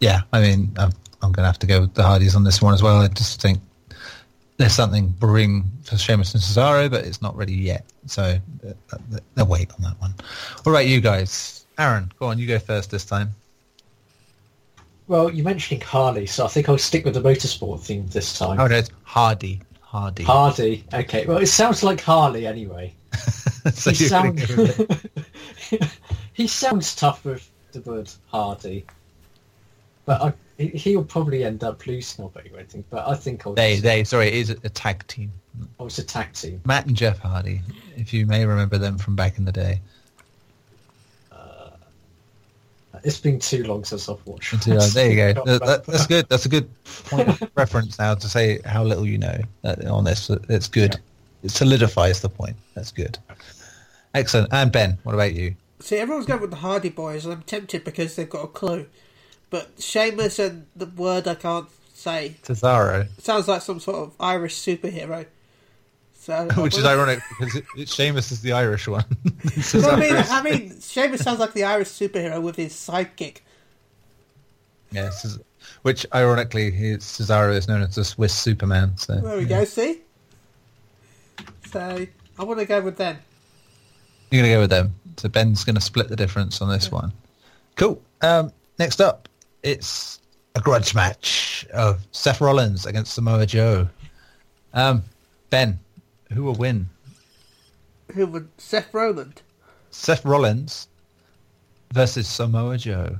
Yeah, 0.00 0.22
I 0.32 0.40
mean, 0.40 0.72
I'm, 0.78 0.92
I'm 1.22 1.30
going 1.32 1.44
to 1.44 1.46
have 1.46 1.58
to 1.60 1.66
go 1.66 1.82
with 1.82 1.94
the 1.94 2.02
Hardys 2.02 2.34
on 2.34 2.42
this 2.42 2.62
one 2.62 2.72
as 2.72 2.82
well. 2.82 2.96
I 2.96 3.08
just 3.08 3.40
think 3.40 3.60
there's 4.56 4.72
something 4.72 5.08
brewing 5.08 5.70
for 5.84 5.96
Sheamus 5.98 6.34
and 6.34 6.42
Cesaro, 6.42 6.90
but 6.90 7.04
it's 7.04 7.20
not 7.20 7.36
ready 7.36 7.54
yet. 7.54 7.84
So 8.06 8.38
uh, 8.66 8.98
they'll 9.34 9.46
wait 9.46 9.70
on 9.72 9.82
that 9.82 10.00
one. 10.00 10.14
All 10.64 10.72
right, 10.72 10.86
you 10.86 11.00
guys. 11.00 11.66
Aaron, 11.78 12.10
go 12.18 12.26
on. 12.26 12.38
You 12.38 12.46
go 12.46 12.58
first 12.58 12.90
this 12.90 13.04
time. 13.04 13.34
Well, 15.10 15.28
you're 15.28 15.44
mentioning 15.44 15.80
Harley, 15.80 16.24
so 16.26 16.44
I 16.44 16.48
think 16.48 16.68
I'll 16.68 16.78
stick 16.78 17.04
with 17.04 17.14
the 17.14 17.20
motorsport 17.20 17.80
theme 17.80 18.06
this 18.06 18.38
time. 18.38 18.60
Oh, 18.60 18.68
no, 18.68 18.76
it's 18.76 18.90
Hardy. 19.02 19.60
Hardy. 19.80 20.22
Hardy. 20.22 20.84
Okay. 20.94 21.26
Well, 21.26 21.38
it 21.38 21.48
sounds 21.48 21.82
like 21.82 22.00
Harley 22.00 22.46
anyway. 22.46 22.94
so 23.74 23.90
he, 23.90 24.06
sound... 24.06 24.38
go 24.38 24.54
with 24.54 25.72
it. 25.72 25.88
he 26.32 26.46
sounds 26.46 26.94
tough 26.94 27.24
with 27.24 27.50
the 27.72 27.80
word 27.80 28.08
Hardy, 28.28 28.86
but 30.04 30.22
I, 30.22 30.32
he- 30.58 30.78
he'll 30.78 31.02
probably 31.02 31.42
end 31.42 31.64
up 31.64 31.84
losing 31.88 32.26
or 32.26 32.30
anything. 32.54 32.84
But 32.88 33.08
I 33.08 33.16
think 33.16 33.44
I'll. 33.48 33.54
they, 33.54 33.72
just- 33.72 33.82
they, 33.82 34.04
sorry, 34.04 34.28
it 34.28 34.34
is 34.34 34.50
a 34.50 34.68
tag 34.68 35.04
team. 35.08 35.32
Oh, 35.80 35.86
it's 35.86 35.98
a 35.98 36.04
tag 36.04 36.34
team. 36.34 36.60
Matt 36.64 36.86
and 36.86 36.94
Jeff 36.94 37.18
Hardy, 37.18 37.62
if 37.96 38.14
you 38.14 38.26
may 38.26 38.46
remember 38.46 38.78
them 38.78 38.96
from 38.96 39.16
back 39.16 39.38
in 39.38 39.44
the 39.44 39.50
day. 39.50 39.80
It's 43.04 43.18
been 43.18 43.38
too 43.38 43.64
long 43.64 43.84
since 43.84 44.08
I've 44.08 44.24
watched. 44.26 44.52
Into, 44.52 44.76
uh, 44.76 44.86
there 44.92 45.10
you 45.10 45.16
go. 45.34 45.44
That- 45.44 45.64
that- 45.64 45.86
that's 45.86 46.06
good. 46.06 46.28
That's 46.28 46.44
a 46.46 46.48
good 46.48 46.68
point 47.06 47.28
of 47.28 47.50
reference 47.56 47.98
now 47.98 48.14
to 48.14 48.28
say 48.28 48.60
how 48.64 48.84
little 48.84 49.06
you 49.06 49.18
know 49.18 49.40
uh, 49.64 49.76
on 49.88 50.04
this. 50.04 50.28
It's 50.48 50.68
good. 50.68 50.96
It 51.42 51.50
solidifies 51.50 52.20
the 52.20 52.28
point. 52.28 52.56
That's 52.74 52.92
good. 52.92 53.18
Excellent. 54.14 54.52
And 54.52 54.70
Ben, 54.72 54.98
what 55.04 55.14
about 55.14 55.34
you? 55.34 55.54
See, 55.78 55.96
everyone's 55.96 56.26
going 56.26 56.40
with 56.40 56.50
the 56.50 56.56
Hardy 56.56 56.90
Boys, 56.90 57.24
and 57.24 57.32
I'm 57.32 57.42
tempted 57.42 57.84
because 57.84 58.16
they've 58.16 58.28
got 58.28 58.44
a 58.44 58.48
clue. 58.48 58.86
But 59.48 59.70
Sheamus 59.78 60.38
and 60.38 60.66
the 60.76 60.86
word 60.86 61.26
I 61.26 61.34
can't 61.36 61.68
say 61.94 62.36
Cesaro, 62.42 63.08
sounds 63.20 63.48
like 63.48 63.62
some 63.62 63.80
sort 63.80 63.96
of 63.98 64.12
Irish 64.20 64.56
superhero. 64.56 65.26
So, 66.20 66.46
which 66.58 66.76
is 66.76 66.84
ironic 66.84 67.20
because 67.30 67.56
it, 67.56 67.64
it, 67.78 67.88
Sheamus 67.88 68.30
is 68.30 68.42
the 68.42 68.52
Irish 68.52 68.86
one. 68.86 69.04
Well, 69.74 69.90
I 69.90 69.96
mean, 69.98 70.14
I 70.16 70.42
mean, 70.42 70.80
Sheamus 70.80 71.22
sounds 71.22 71.40
like 71.40 71.54
the 71.54 71.64
Irish 71.64 71.88
superhero 71.88 72.42
with 72.42 72.56
his 72.56 72.72
sidekick. 72.74 73.38
yeah, 74.92 75.08
Ces- 75.10 75.38
which 75.82 76.04
ironically, 76.14 76.70
Cesaro 76.72 77.54
is 77.54 77.66
known 77.68 77.80
as 77.82 77.94
the 77.94 78.04
Swiss 78.04 78.34
Superman. 78.34 78.96
So 78.98 79.16
There 79.20 79.38
we 79.38 79.46
go. 79.46 79.64
See. 79.64 80.02
So 81.70 82.06
I 82.38 82.44
want 82.44 82.60
to 82.60 82.66
go 82.66 82.80
with 82.82 82.96
them. 82.98 83.18
You're 84.30 84.42
going 84.42 84.50
to 84.50 84.56
go 84.56 84.60
with 84.60 84.70
them. 84.70 84.94
So 85.16 85.28
Ben's 85.28 85.64
going 85.64 85.76
to 85.76 85.80
split 85.80 86.08
the 86.08 86.16
difference 86.16 86.60
on 86.60 86.68
this 86.68 86.90
one. 86.90 87.12
Cool. 87.76 88.00
Um, 88.20 88.52
next 88.78 89.00
up, 89.00 89.28
it's 89.62 90.20
a 90.54 90.60
grudge 90.60 90.94
match 90.94 91.66
of 91.72 92.06
Seth 92.12 92.40
Rollins 92.40 92.84
against 92.86 93.14
Samoa 93.14 93.46
Joe. 93.46 93.88
Um, 94.74 95.02
Ben, 95.50 95.78
who 96.32 96.42
will 96.44 96.54
win? 96.54 96.88
Who 98.14 98.26
would 98.26 98.48
Seth 98.58 98.92
Roland? 98.92 99.42
Seth 99.90 100.24
Rollins 100.24 100.88
versus 101.92 102.28
Samoa 102.28 102.78
Joe. 102.78 103.18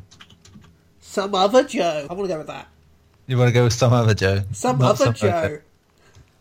Some 1.01 1.35
other 1.35 1.65
Joe. 1.65 2.07
I 2.09 2.15
want 2.15 2.29
to 2.29 2.35
go 2.35 2.39
with 2.39 2.47
that. 2.49 2.69
You 3.27 3.37
want 3.39 3.49
to 3.49 3.53
go 3.53 3.65
with 3.65 3.73
some 3.73 3.93
other 3.93 4.15
Joe? 4.15 4.43
Some 4.53 4.79
Not 4.79 4.93
other 4.93 5.05
some 5.07 5.15
Joe. 5.15 5.61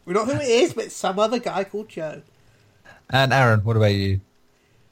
We 0.05 0.13
don't 0.13 0.27
know 0.27 0.35
who 0.35 0.41
it 0.41 0.47
is, 0.49 0.73
but 0.73 0.91
some 0.91 1.19
other 1.19 1.39
guy 1.39 1.63
called 1.63 1.89
Joe. 1.89 2.21
And 3.11 3.33
Aaron, 3.33 3.61
what 3.63 3.77
about 3.77 3.93
you? 3.93 4.21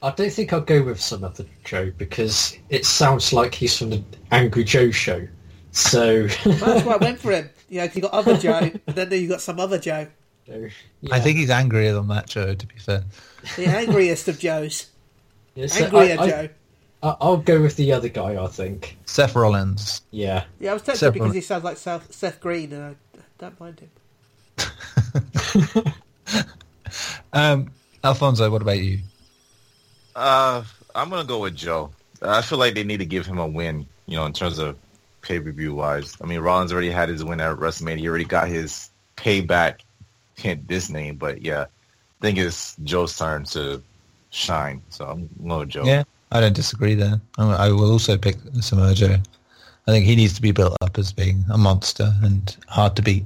I 0.00 0.10
don't 0.12 0.32
think 0.32 0.52
I'll 0.52 0.60
go 0.60 0.82
with 0.82 1.00
some 1.00 1.24
other 1.24 1.44
Joe 1.64 1.92
because 1.98 2.56
it 2.68 2.86
sounds 2.86 3.32
like 3.32 3.54
he's 3.54 3.76
from 3.76 3.90
the 3.90 4.02
Angry 4.30 4.62
Joe 4.62 4.90
show. 4.92 5.26
So, 5.72 6.26
That's 6.44 6.84
why 6.84 6.94
I 6.94 6.96
went 6.98 7.18
for 7.18 7.32
him. 7.32 7.50
You 7.68 7.78
know, 7.80 7.86
'cause 7.88 7.96
you 7.96 8.02
got 8.02 8.12
other 8.12 8.36
Joe, 8.36 8.70
and 8.86 8.96
then 8.96 9.10
you 9.12 9.28
got 9.28 9.40
some 9.40 9.58
other 9.60 9.78
Joe. 9.78 10.06
Yeah. 10.48 11.14
I 11.14 11.20
think 11.20 11.38
he's 11.38 11.50
angrier 11.50 11.94
than 11.94 12.08
that 12.08 12.28
Joe, 12.28 12.54
to 12.54 12.66
be 12.66 12.78
fair. 12.78 13.04
The 13.56 13.66
angriest 13.66 14.28
of 14.28 14.38
Joes. 14.38 14.86
Yeah, 15.54 15.66
so 15.66 15.84
Angrier 15.84 16.16
I, 16.18 16.28
Joe. 16.28 16.48
I, 17.02 17.16
I'll 17.20 17.36
go 17.36 17.60
with 17.60 17.76
the 17.76 17.92
other 17.92 18.08
guy. 18.08 18.42
I 18.42 18.46
think. 18.48 18.96
Seth 19.06 19.34
Rollins. 19.34 20.02
Yeah. 20.10 20.44
Yeah, 20.60 20.70
I 20.70 20.74
was 20.74 20.82
tempted 20.82 21.00
Seth 21.00 21.12
because 21.12 21.26
Rollins. 21.26 21.34
he 21.36 21.40
sounds 21.42 21.64
like 21.64 21.76
Seth, 21.76 22.12
Seth 22.12 22.40
Green, 22.40 22.72
and 22.72 22.96
I 23.14 23.18
don't 23.38 23.60
mind 23.60 23.80
him. 23.80 23.90
Um, 27.32 27.70
Alfonso, 28.04 28.50
what 28.50 28.62
about 28.62 28.78
you? 28.78 29.00
Uh, 30.14 30.62
I'm 30.94 31.10
gonna 31.10 31.24
go 31.24 31.40
with 31.40 31.54
Joe. 31.54 31.90
I 32.22 32.42
feel 32.42 32.58
like 32.58 32.74
they 32.74 32.84
need 32.84 32.98
to 32.98 33.06
give 33.06 33.26
him 33.26 33.38
a 33.38 33.46
win. 33.46 33.86
You 34.06 34.16
know, 34.16 34.26
in 34.26 34.32
terms 34.32 34.58
of 34.58 34.76
pay 35.22 35.38
per 35.40 35.52
view 35.52 35.74
wise. 35.74 36.16
I 36.22 36.26
mean, 36.26 36.40
Rollins 36.40 36.72
already 36.72 36.90
had 36.90 37.08
his 37.08 37.24
win 37.24 37.40
at 37.40 37.56
WrestleMania. 37.56 37.98
He 37.98 38.08
already 38.08 38.24
got 38.24 38.48
his 38.48 38.90
payback. 39.16 39.80
Hint 40.38 40.68
this 40.68 40.88
name, 40.88 41.16
but 41.16 41.42
yeah, 41.42 41.62
I 41.62 42.20
think 42.20 42.38
it's 42.38 42.76
Joe's 42.84 43.16
turn 43.16 43.44
to 43.46 43.82
shine. 44.30 44.82
So 44.90 45.06
I'm 45.06 45.28
going 45.46 45.68
Joe. 45.68 45.84
Yeah, 45.84 46.04
I 46.30 46.40
don't 46.40 46.54
disagree 46.54 46.94
there. 46.94 47.20
I 47.38 47.70
will 47.70 47.90
also 47.90 48.16
pick 48.16 48.36
Samoa 48.60 48.94
Joe. 48.94 49.16
I 49.86 49.90
think 49.90 50.04
he 50.04 50.16
needs 50.16 50.34
to 50.34 50.42
be 50.42 50.52
built 50.52 50.76
up 50.82 50.98
as 50.98 51.12
being 51.12 51.44
a 51.50 51.56
monster 51.56 52.12
and 52.22 52.56
hard 52.68 52.94
to 52.96 53.02
beat. 53.02 53.24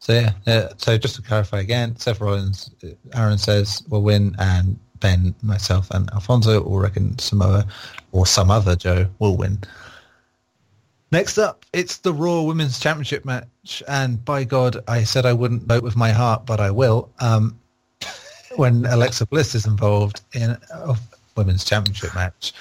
So 0.00 0.12
yeah, 0.12 0.32
uh, 0.46 0.68
so 0.76 0.96
just 0.96 1.16
to 1.16 1.22
clarify 1.22 1.60
again, 1.60 1.96
Seth 1.96 2.20
Rollins, 2.20 2.70
uh, 2.82 2.88
Aaron 3.14 3.38
says 3.38 3.82
will 3.88 4.02
win, 4.02 4.34
and 4.38 4.78
Ben, 5.00 5.34
myself, 5.42 5.88
and 5.90 6.10
Alfonso 6.12 6.62
all 6.62 6.78
reckon 6.78 7.18
Samoa 7.18 7.66
or 8.12 8.26
some 8.26 8.50
other 8.50 8.74
Joe 8.74 9.06
will 9.18 9.36
win. 9.36 9.58
Next 11.10 11.38
up, 11.38 11.64
it's 11.72 11.98
the 11.98 12.12
Raw 12.12 12.42
Women's 12.42 12.78
Championship 12.80 13.24
match, 13.24 13.46
and 13.88 14.24
by 14.24 14.44
God, 14.44 14.78
I 14.88 15.04
said 15.04 15.26
I 15.26 15.32
wouldn't 15.32 15.64
vote 15.64 15.82
with 15.82 15.96
my 15.96 16.10
heart, 16.10 16.46
but 16.46 16.60
I 16.60 16.70
will. 16.70 17.10
Um, 17.20 17.58
when 18.56 18.86
Alexa 18.86 19.26
Bliss 19.26 19.54
is 19.54 19.66
involved 19.66 20.20
in 20.34 20.56
a 20.72 20.96
women's 21.36 21.64
championship 21.64 22.14
match. 22.14 22.52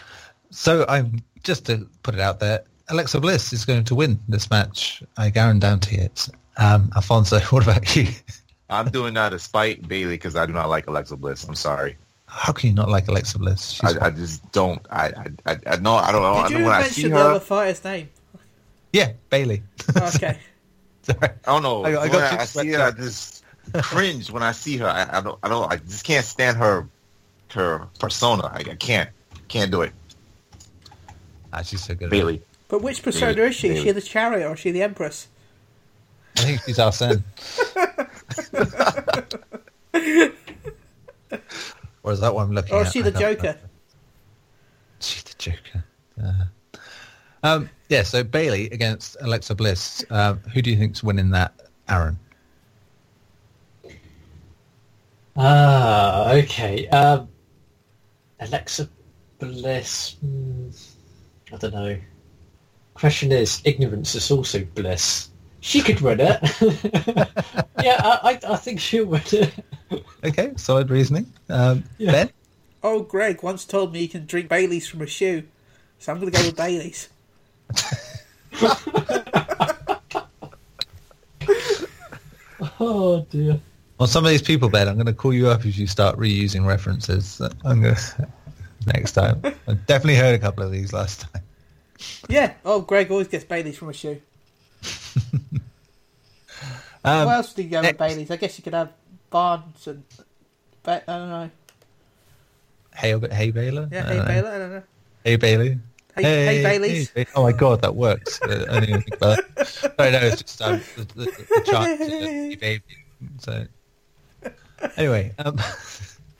So 0.52 0.86
I'm 0.88 1.22
just 1.44 1.66
to 1.66 1.88
put 2.04 2.14
it 2.14 2.22
out 2.22 2.40
there, 2.40 2.64
Alexa 2.90 3.20
Bliss 3.20 3.52
is 3.54 3.66
going 3.66 3.84
to 3.84 3.96
win 3.96 4.20
this 4.28 4.50
match. 4.50 5.04
I 5.18 5.30
guarantee 5.30 5.98
it. 5.98 6.28
Um, 6.58 6.92
Alfonso, 6.96 7.40
what 7.50 7.64
about 7.64 7.96
you? 7.96 8.08
I'm 8.70 8.90
doing 8.90 9.14
that 9.16 9.30
to 9.30 9.40
spite 9.40 9.88
Bayley 9.88 10.16
because 10.16 10.36
I 10.36 10.46
do 10.46 10.54
not 10.54 10.70
like 10.70 10.88
Alexa 10.88 11.16
Bliss. 11.18 11.46
I'm 11.48 11.56
sorry. 11.56 11.98
How 12.26 12.52
can 12.52 12.70
you 12.70 12.76
not 12.76 12.90
like 12.90 13.08
Alexa 13.08 13.40
Bliss? 13.40 13.82
I, 13.84 14.08
I 14.08 14.10
just 14.10 14.50
don't. 14.52 14.86
I 14.92 15.08
I 15.08 15.52
I, 15.54 15.58
I 15.68 15.76
know. 15.78 15.96
I 15.96 16.12
don't 16.12 16.22
know. 16.22 16.34
I 16.34 16.48
Did 16.48 16.54
know 16.54 16.60
you 16.60 16.66
when 16.66 16.74
I 16.74 16.84
see 16.84 17.04
mention 17.04 17.18
the 17.18 17.26
other 17.26 17.40
fighter's 17.40 17.84
name? 17.84 18.10
yeah, 18.92 19.14
Bayley. 19.30 19.64
Okay. 19.96 20.38
Sorry. 21.08 21.20
I 21.22 21.52
don't 21.52 21.64
know. 21.64 21.84
I 21.86 21.92
got- 21.94 22.00
I 22.00 22.02
when 22.02 22.12
got 22.12 22.40
I, 22.42 22.46
see 22.46 22.68
her, 22.72 22.82
I 22.84 22.92
just 22.92 23.44
cringe 23.82 24.30
when 24.32 24.44
I 24.44 24.52
see 24.52 24.78
her. 24.78 24.88
I, 24.88 25.18
I 25.18 25.22
don't. 25.22 25.40
I 25.44 25.48
don't. 25.50 25.72
I 25.72 25.78
just 25.78 26.04
can't 26.04 26.26
stand 26.26 26.58
her. 26.58 26.88
Her 27.54 27.88
persona. 28.00 28.44
I, 28.48 28.58
I 28.72 28.76
can't. 28.76 29.10
Can't 29.48 29.72
do 29.72 29.82
it. 29.82 29.94
Ah, 31.54 31.62
she's 31.62 31.82
so 31.82 31.96
good. 31.96 32.06
at. 32.06 32.12
Bayley. 32.12 32.42
But 32.68 32.82
which 32.82 33.02
persona 33.02 33.42
is 33.44 33.56
she? 33.56 33.70
Is 33.70 33.82
she 33.84 33.92
the 33.92 34.02
chariot 34.02 34.46
or 34.46 34.54
is 34.54 34.60
she 34.60 34.72
the 34.72 34.84
empress? 34.84 35.30
I 36.38 36.42
think 36.42 36.62
she's 36.66 36.78
Arsene. 36.78 37.24
or 42.04 42.12
is 42.12 42.20
that 42.20 42.34
what 42.36 42.44
I'm 42.44 42.52
looking 42.52 42.74
Or 42.76 42.82
at? 42.82 42.88
is 42.88 42.94
she 42.94 43.02
the. 43.02 43.12
Joker? 43.12 43.58
She's 45.00 45.24
the 45.24 45.36
Joker. 45.38 45.84
Uh, 46.24 46.34
um, 47.48 47.70
yeah, 47.90 48.04
so 48.04 48.24
Bayley 48.24 48.70
against 48.70 49.18
Alexa 49.22 49.56
Bliss. 49.56 50.04
Um, 50.10 50.40
who 50.54 50.62
do 50.62 50.70
you 50.70 50.78
think's 50.78 51.04
winning 51.04 51.30
that, 51.32 51.54
Aaron? 51.90 52.18
Ah, 55.36 56.32
okay. 56.34 56.88
Um, 56.90 57.30
Alexa 58.40 58.90
Bliss. 59.40 60.16
hmm, 60.22 60.70
I 61.54 61.58
don't 61.58 61.74
know. 61.74 61.98
Question 62.96 63.32
is, 63.32 63.62
ignorance 63.64 64.16
is 64.16 64.32
also 64.32 64.66
bliss. 64.74 65.30
She 65.60 65.82
could 65.82 66.02
win 66.02 66.20
it. 66.20 66.40
yeah, 67.84 67.98
I, 68.04 68.20
I, 68.24 68.54
I 68.54 68.56
think 68.58 68.80
she'll 68.80 69.06
win 69.06 69.22
it. 69.32 69.54
Okay, 70.24 70.54
solid 70.56 70.90
reasoning. 70.90 71.32
Um, 71.50 71.84
Yeah. 71.98 72.12
Ben? 72.12 72.30
Oh, 72.84 73.02
Greg 73.02 73.44
once 73.44 73.66
told 73.66 73.94
me 73.94 74.02
you 74.02 74.10
can 74.10 74.26
drink 74.26 74.50
Bailey's 74.50 74.88
from 74.88 75.02
a 75.02 75.08
shoe, 75.08 75.44
so 76.00 76.12
I'm 76.12 76.20
going 76.20 76.32
to 76.32 76.38
go 76.38 76.46
with 76.46 76.56
Bailey's. 76.56 77.10
Oh 82.80 83.26
dear. 83.30 83.60
Well, 83.98 84.08
some 84.08 84.24
of 84.24 84.30
these 84.30 84.42
people, 84.42 84.70
Ben, 84.70 84.88
I'm 84.88 84.96
going 84.96 85.08
to 85.08 85.14
call 85.14 85.34
you 85.34 85.48
up 85.48 85.66
if 85.66 85.78
you 85.78 85.88
start 85.88 86.18
reusing 86.18 86.66
references. 86.66 87.42
I'm 87.66 87.82
going 87.82 87.96
to 88.18 88.28
next 88.86 89.14
time. 89.14 89.42
I 89.44 89.74
definitely 89.74 90.16
heard 90.16 90.36
a 90.36 90.40
couple 90.40 90.64
of 90.64 90.72
these 90.72 90.94
last 90.94 91.22
time. 91.22 91.42
Yeah. 92.30 92.54
Oh, 92.64 92.82
Greg 92.82 93.10
always 93.10 93.28
gets 93.28 93.44
Bailey's 93.44 93.78
from 93.78 93.90
a 93.90 93.94
shoe. 93.94 94.22
Um, 97.04 97.26
what 97.26 97.36
else 97.36 97.54
do 97.54 97.64
you 97.64 97.70
go 97.70 97.82
with 97.82 97.98
Bailey's? 97.98 98.30
I 98.30 98.36
guess 98.36 98.58
you 98.58 98.64
could 98.66 98.74
have 98.74 98.92
Barnes 99.30 99.88
and. 99.88 100.04
I 100.86 101.02
don't 101.08 101.30
know. 101.30 101.50
hey, 102.96 103.18
hey 103.32 103.52
Baylor. 103.52 103.88
Yeah, 103.90 104.06
hey 104.06 104.16
don't. 104.18 104.28
Baylor. 104.28 104.50
I 104.50 104.58
don't 104.58 104.72
know. 104.72 104.84
Hey 105.24 105.36
Bailey. 105.38 105.80
Hey, 106.18 106.46
hey, 106.46 106.64
Bailey's. 106.64 107.10
hey, 107.12 107.26
Oh 107.36 107.44
my 107.44 107.52
god, 107.52 107.82
that 107.82 107.96
works. 107.96 108.42
Uh, 108.42 108.66
I 108.70 108.80
didn't 108.80 108.90
even 108.90 109.02
think 109.04 109.16
about 109.18 109.38
that. 109.56 109.68
Sorry, 109.68 110.12
no, 110.12 110.20
it's 110.20 110.42
just 110.42 110.62
um, 110.62 110.82
the, 110.96 111.04
the, 111.04 111.26
the 111.26 111.62
chant. 111.66 112.00
Hey 112.12 112.56
Baby. 112.56 112.84
So 113.40 113.66
anyway, 114.96 115.34
um, 115.40 115.60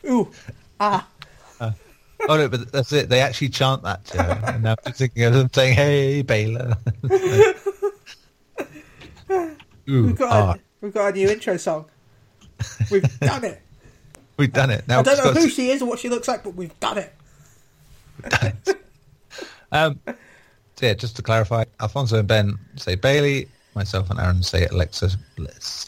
Ooh. 0.10 0.32
Ah. 0.80 1.08
oh 1.60 1.74
no, 2.38 2.48
but 2.50 2.72
that's 2.72 2.92
it. 2.94 3.10
They 3.10 3.20
actually 3.20 3.50
chant 3.50 3.82
that 3.84 4.06
to 4.06 4.22
her, 4.24 4.42
and 4.54 4.64
now 4.64 4.76
I'm 4.86 4.94
thinking 4.94 5.24
of 5.24 5.34
them 5.34 5.50
saying, 5.52 5.74
"Hey 5.74 6.22
Baylor." 6.22 6.78
Ooh, 9.90 10.06
We've 10.06 10.16
got, 10.18 10.32
ah, 10.32 10.52
a, 10.54 10.60
we've 10.82 10.94
got 10.94 11.08
a 11.10 11.12
new 11.18 11.30
intro 11.30 11.58
song. 11.58 11.86
We've 12.92 13.20
done 13.20 13.44
it. 13.46 13.62
we've 14.38 14.52
done 14.54 14.70
it. 14.70 14.88
Now 14.88 15.00
I 15.00 15.04
don't 15.04 15.18
know 15.18 15.32
who 15.34 15.48
to- 15.48 15.50
she 15.50 15.70
is 15.72 15.82
or 15.82 15.86
what 15.88 16.00
she 16.00 16.10
looks 16.10 16.28
like, 16.28 16.44
but 16.44 16.56
we've 16.56 16.78
done 16.80 16.98
it. 16.98 17.14
we've 18.22 18.30
done 18.32 18.54
it. 18.66 18.82
Um, 19.72 20.00
so 20.06 20.86
yeah, 20.86 20.94
just 20.94 21.16
to 21.16 21.22
clarify, 21.22 21.66
Alfonso 21.80 22.20
and 22.20 22.28
Ben 22.28 22.58
say 22.76 22.96
Bayley, 22.96 23.48
myself 23.76 24.10
and 24.10 24.20
Aaron 24.20 24.44
say 24.44 24.66
Alexa 24.68 25.10
Bliss. 25.36 25.86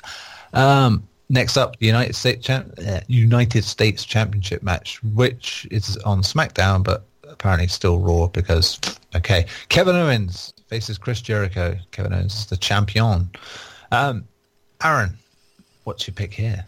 Um, 0.54 1.08
next 1.30 1.58
up, 1.58 1.78
the 1.78 1.86
United 1.86 2.16
States 2.16 2.46
Champ- 2.46 2.74
uh, 2.86 3.02
United 3.08 3.64
States 3.64 4.04
Championship 4.04 4.64
match, 4.64 5.02
which 5.04 5.68
is 5.72 5.98
on 5.98 6.22
SmackDown, 6.22 6.84
but 6.84 7.06
apparently 7.28 7.68
still 7.68 8.00
Raw 8.00 8.28
because 8.28 8.80
okay, 9.16 9.46
Kevin 9.70 9.96
Owens 9.96 10.54
faces 10.68 10.98
Chris 10.98 11.22
Jericho. 11.22 11.78
Kevin 11.92 12.14
Owens 12.14 12.36
is 12.36 12.46
the 12.48 12.58
champion. 12.58 13.30
Um, 13.92 14.26
Aaron, 14.84 15.18
what's 15.84 16.08
your 16.08 16.16
pick 16.16 16.34
here? 16.34 16.66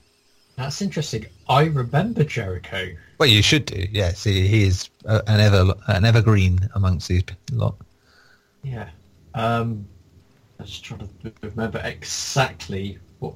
That's 0.62 0.82
interesting. 0.82 1.26
I 1.50 1.64
remember 1.64 2.24
Jericho. 2.24 2.92
Well, 3.18 3.28
you 3.28 3.42
should 3.42 3.66
do. 3.66 3.88
Yeah, 3.92 4.12
see, 4.12 4.48
he 4.48 4.64
is 4.64 4.90
an 5.06 5.40
ever 5.40 5.74
an 5.88 6.06
evergreen 6.06 6.60
amongst 6.76 7.08
these 7.08 7.24
lot. 7.52 7.76
Yeah. 8.64 8.90
Um, 9.34 9.88
I'm 10.60 10.66
just 10.68 10.84
trying 10.84 11.00
to 11.24 11.34
remember 11.42 11.82
exactly 11.84 13.00
what 13.18 13.34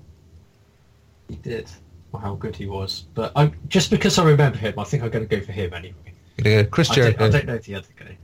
he 1.28 1.38
did 1.38 1.68
or 2.12 2.20
how 2.20 2.36
good 2.36 2.56
he 2.56 2.68
was. 2.68 3.06
But 3.16 3.32
I, 3.36 3.52
just 3.70 3.90
because 3.90 4.20
I 4.20 4.24
remember 4.24 4.60
him, 4.60 4.78
I 4.78 4.84
think 4.84 5.02
I'm 5.02 5.10
going 5.10 5.28
to 5.28 5.36
go 5.36 5.44
for 5.44 5.52
him 5.52 5.74
anyway. 5.74 5.96
Gonna 6.38 6.64
go 6.64 6.70
Chris 6.70 6.92
I 6.92 6.96
don't, 6.96 7.04
Jericho. 7.04 7.26
I 7.26 7.30
don't 7.30 7.46
know 7.48 7.58
the 7.58 7.76
other 7.76 7.88
guy. 7.98 8.18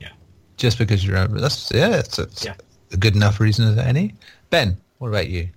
Yeah. 0.00 0.08
just 0.56 0.78
because 0.78 1.04
you 1.04 1.12
remember. 1.12 1.38
That's 1.38 1.70
yeah, 1.70 1.96
it's, 1.96 2.18
it's 2.18 2.46
Yeah. 2.46 2.54
a 2.92 2.96
good 2.96 3.14
enough 3.14 3.40
reason 3.40 3.68
as 3.68 3.76
any. 3.76 4.14
Ben, 4.48 4.78
what 4.98 5.08
about 5.08 5.28
you? 5.28 5.50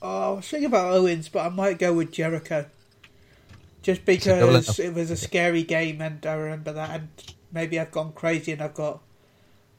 Oh, 0.00 0.32
I 0.32 0.36
was 0.36 0.48
thinking 0.48 0.66
about 0.66 0.92
Owens, 0.92 1.28
but 1.28 1.46
I 1.46 1.48
might 1.48 1.78
go 1.78 1.92
with 1.92 2.12
Jericho. 2.12 2.66
Just 3.82 4.04
because 4.04 4.78
it 4.78 4.94
was 4.94 5.10
a 5.10 5.16
scary 5.16 5.62
game 5.62 6.00
and 6.00 6.24
I 6.26 6.34
remember 6.34 6.72
that, 6.72 6.90
and 6.90 7.08
maybe 7.52 7.80
I've 7.80 7.90
gone 7.90 8.12
crazy 8.12 8.52
and 8.52 8.60
I've 8.60 8.74
got 8.74 9.00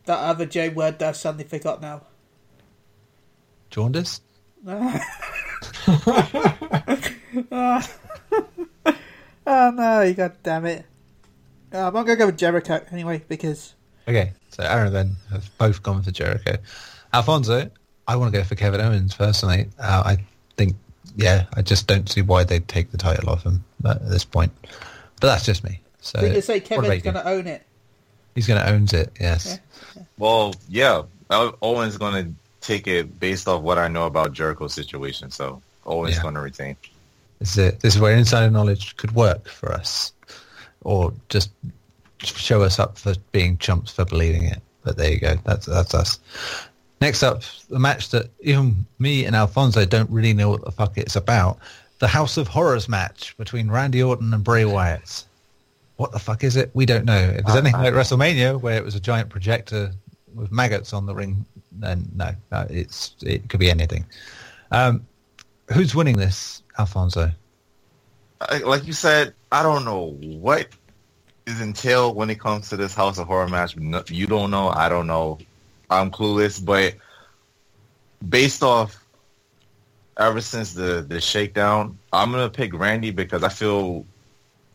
that 0.06 0.20
other 0.20 0.46
J 0.46 0.70
word 0.70 1.00
that 1.00 1.10
I've 1.10 1.18
suddenly 1.18 1.44
forgot 1.44 1.82
now. 1.82 2.04
Jaundice? 3.70 4.22
Oh 9.52 9.72
no, 9.72 10.02
you 10.02 10.14
god 10.14 10.38
damn 10.44 10.66
it. 10.68 10.86
Um, 11.72 11.88
I'm 11.88 11.94
not 11.94 12.06
gonna 12.06 12.18
go 12.18 12.28
with 12.28 12.38
Jericho 12.38 12.86
anyway 12.92 13.24
because 13.28 13.74
Okay, 14.08 14.34
so 14.50 14.64
Aaron 14.64 14.94
then 14.94 15.16
have 15.32 15.50
both 15.58 15.82
gone 15.82 16.04
for 16.04 16.12
Jericho. 16.12 16.58
Alfonso, 17.14 17.72
I 18.10 18.16
want 18.16 18.34
to 18.34 18.38
go 18.40 18.44
for 18.44 18.56
Kevin 18.56 18.82
Owens 18.82 19.14
personally. 19.14 19.68
Uh, 19.80 20.04
I 20.06 20.18
think, 20.58 20.76
yeah, 21.16 21.46
I 21.54 21.62
just 21.62 21.86
don't 21.88 22.10
see 22.10 22.22
why 22.22 22.44
they'd 22.44 22.68
take 22.68 22.92
the 22.92 22.98
title 22.98 23.30
off 23.30 23.44
him 23.44 23.64
at 23.86 24.10
this 24.10 24.26
point. 24.26 24.52
But 25.22 25.28
that's 25.28 25.46
just 25.46 25.64
me. 25.64 25.80
So, 26.02 26.18
I 26.18 26.22
think 26.24 26.34
they 26.34 26.42
say 26.42 26.60
Kevin's 26.60 27.04
gonna 27.04 27.24
own 27.24 27.46
it. 27.46 27.64
He's 28.36 28.48
going 28.48 28.62
to 28.62 28.70
owns 28.72 28.94
it. 28.94 29.12
Yes. 29.20 29.60
Well, 30.18 30.56
yeah, 30.70 31.02
O- 31.30 31.56
Owen's 31.62 31.98
going 31.98 32.24
to 32.24 32.32
take 32.66 32.88
it 32.88 33.20
based 33.20 33.48
off 33.48 33.62
what 33.62 33.78
I 33.78 33.88
know 33.90 34.06
about 34.06 34.32
Jericho's 34.34 34.74
situation. 34.74 35.30
So 35.30 35.62
Owen's 35.86 36.16
Yeah. 36.16 36.22
going 36.22 36.36
to 36.36 36.40
retain. 36.40 36.78
This 37.40 37.52
is 37.52 37.58
it. 37.58 37.80
This 37.82 37.96
is 37.96 38.02
where 38.02 38.16
insider 38.16 38.50
knowledge 38.50 38.96
could 38.98 39.12
work 39.14 39.50
for 39.50 39.74
us, 39.74 40.14
or 40.82 41.12
just 41.28 41.50
show 42.24 42.62
us 42.64 42.80
up 42.80 42.98
for 42.98 43.14
being 43.34 43.58
chumps 43.58 43.92
for 43.92 44.06
believing 44.06 44.44
it. 44.46 44.62
But 44.84 44.96
there 44.98 45.12
you 45.12 45.20
go. 45.20 45.36
That's 45.44 45.66
that's 45.66 45.94
us. 45.94 46.20
Next 47.02 47.24
up, 47.24 47.44
the 47.70 47.80
match 47.80 48.10
that 48.10 48.30
even 48.42 48.86
me 49.00 49.26
and 49.26 49.36
Alfonso 49.36 49.86
don't 49.86 50.10
really 50.10 50.34
know 50.34 50.50
what 50.50 50.66
the 50.66 50.72
fuck 50.72 50.98
it's 50.98 51.16
about. 51.16 51.58
The 52.00 52.08
House 52.08 52.38
of 52.38 52.48
Horrors 52.48 52.90
match 52.90 53.36
between 53.38 53.72
Randy 53.72 54.04
Orton 54.04 54.34
and 54.34 54.44
Bray 54.44 54.66
Wyatt. 54.66 55.24
What 55.96 56.12
the 56.12 56.20
fuck 56.20 56.44
is 56.44 56.56
it? 56.56 56.72
We 56.74 56.86
don't 56.86 57.06
know. 57.06 57.18
If 57.18 57.46
there's 57.46 57.58
anything 57.58 57.82
like 57.82 57.94
WrestleMania, 57.94 58.60
where 58.62 58.78
it 58.78 58.84
was 58.84 58.96
a 58.96 59.00
giant 59.00 59.30
projector 59.30 59.92
with 60.34 60.52
maggots 60.52 60.94
on 60.94 61.06
the 61.06 61.14
ring, 61.14 61.46
then 61.72 62.10
no, 62.16 62.32
no 62.52 62.66
it's 62.70 63.16
it 63.22 63.50
could 63.50 63.60
be 63.60 63.70
anything. 63.70 64.06
Um, 64.72 65.06
who's 65.74 65.96
winning 65.96 66.18
this, 66.18 66.64
Alfonso? 66.78 67.32
Like 68.64 68.88
you 68.88 68.94
said, 68.94 69.34
I 69.52 69.64
don't 69.64 69.84
know 69.84 70.18
what 70.22 70.70
is 71.46 71.60
entailed 71.60 72.16
when 72.16 72.30
it 72.30 72.40
comes 72.40 72.70
to 72.70 72.78
this 72.78 72.94
House 72.94 73.18
of 73.18 73.28
Horror 73.28 73.50
match. 73.50 73.76
You 74.10 74.28
don't 74.28 74.52
know. 74.52 74.70
I 74.70 74.88
don't 74.88 75.08
know. 75.08 75.40
I'm 75.90 76.12
clueless. 76.12 76.64
But 76.64 76.96
based 78.28 78.64
off 78.64 79.04
ever 80.18 80.42
since 80.42 80.74
the 80.74 81.06
the 81.08 81.22
shakedown, 81.22 81.98
I'm 82.14 82.32
gonna 82.32 82.50
pick 82.50 82.74
Randy 82.74 83.12
because 83.12 83.44
I 83.44 83.50
feel 83.50 84.06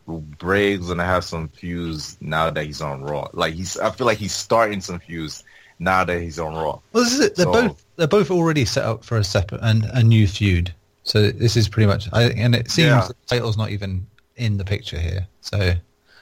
Bray's 0.07 0.81
gonna 0.89 1.05
have 1.05 1.25
some 1.25 1.49
fuse 1.49 2.17
now 2.21 2.51
that 2.51 2.65
he's 2.65 2.81
on 2.83 3.03
Raw. 3.03 3.29
Like 3.33 3.55
he's, 3.55 3.79
I 3.79 3.91
feel 3.91 4.07
like 4.07 4.19
he's 4.19 4.35
starting 4.35 4.81
some 4.81 4.99
fuse 4.99 5.43
now 5.79 6.05
that 6.05 6.21
he's 6.21 6.39
on 6.39 6.55
Raw. 6.55 6.79
Well, 6.93 7.05
this 7.05 7.13
is 7.15 7.21
it. 7.21 7.37
They're 7.37 7.47
So- 7.47 7.53
both 7.53 7.85
they're 7.97 8.07
both 8.09 8.31
already 8.31 8.65
set 8.65 8.85
up 8.85 9.05
for 9.05 9.17
a 9.19 9.25
separate 9.25 9.61
and 9.63 9.85
a 9.93 10.03
new 10.03 10.27
feud. 10.27 10.75
So 11.05 11.31
this 11.31 11.57
is 11.57 11.69
pretty 11.69 11.87
much, 11.87 12.09
I, 12.13 12.25
and 12.31 12.55
it 12.55 12.71
seems 12.71 12.87
Yeah. 12.89 13.07
the 13.09 13.15
title's 13.27 13.57
not 13.57 13.71
even 13.71 14.07
in 14.37 14.57
the 14.57 14.65
picture 14.65 14.99
here. 14.99 15.27
So, 15.43 15.75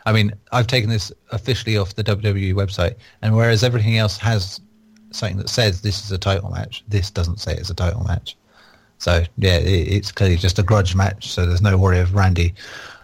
I 0.05 0.13
mean, 0.13 0.33
I've 0.51 0.67
taken 0.67 0.91
this 0.91 1.13
officially 1.31 1.77
off 1.79 1.95
the 1.95 2.03
WWE 2.05 2.53
website, 2.53 2.97
and 3.23 3.35
whereas 3.35 3.63
everything 3.65 3.97
else 3.97 4.19
has 4.19 4.61
something 5.14 5.38
that 5.38 5.48
says 5.48 5.81
this 5.81 6.05
is 6.05 6.12
a 6.12 6.18
title 6.18 6.51
match, 6.51 6.85
this 6.88 7.11
doesn't 7.11 7.40
say 7.40 7.55
it's 7.55 7.70
a 7.70 7.75
title 7.75 8.05
match. 8.05 8.37
So 8.98 9.25
yeah, 9.37 9.57
it, 9.57 9.88
it's 9.88 10.12
clearly 10.12 10.37
just 10.37 10.59
a 10.59 10.62
grudge 10.62 10.94
match. 10.94 11.31
So 11.33 11.46
there's 11.46 11.62
no 11.62 11.77
worry 11.77 11.98
of 11.98 12.14
Randy 12.14 12.55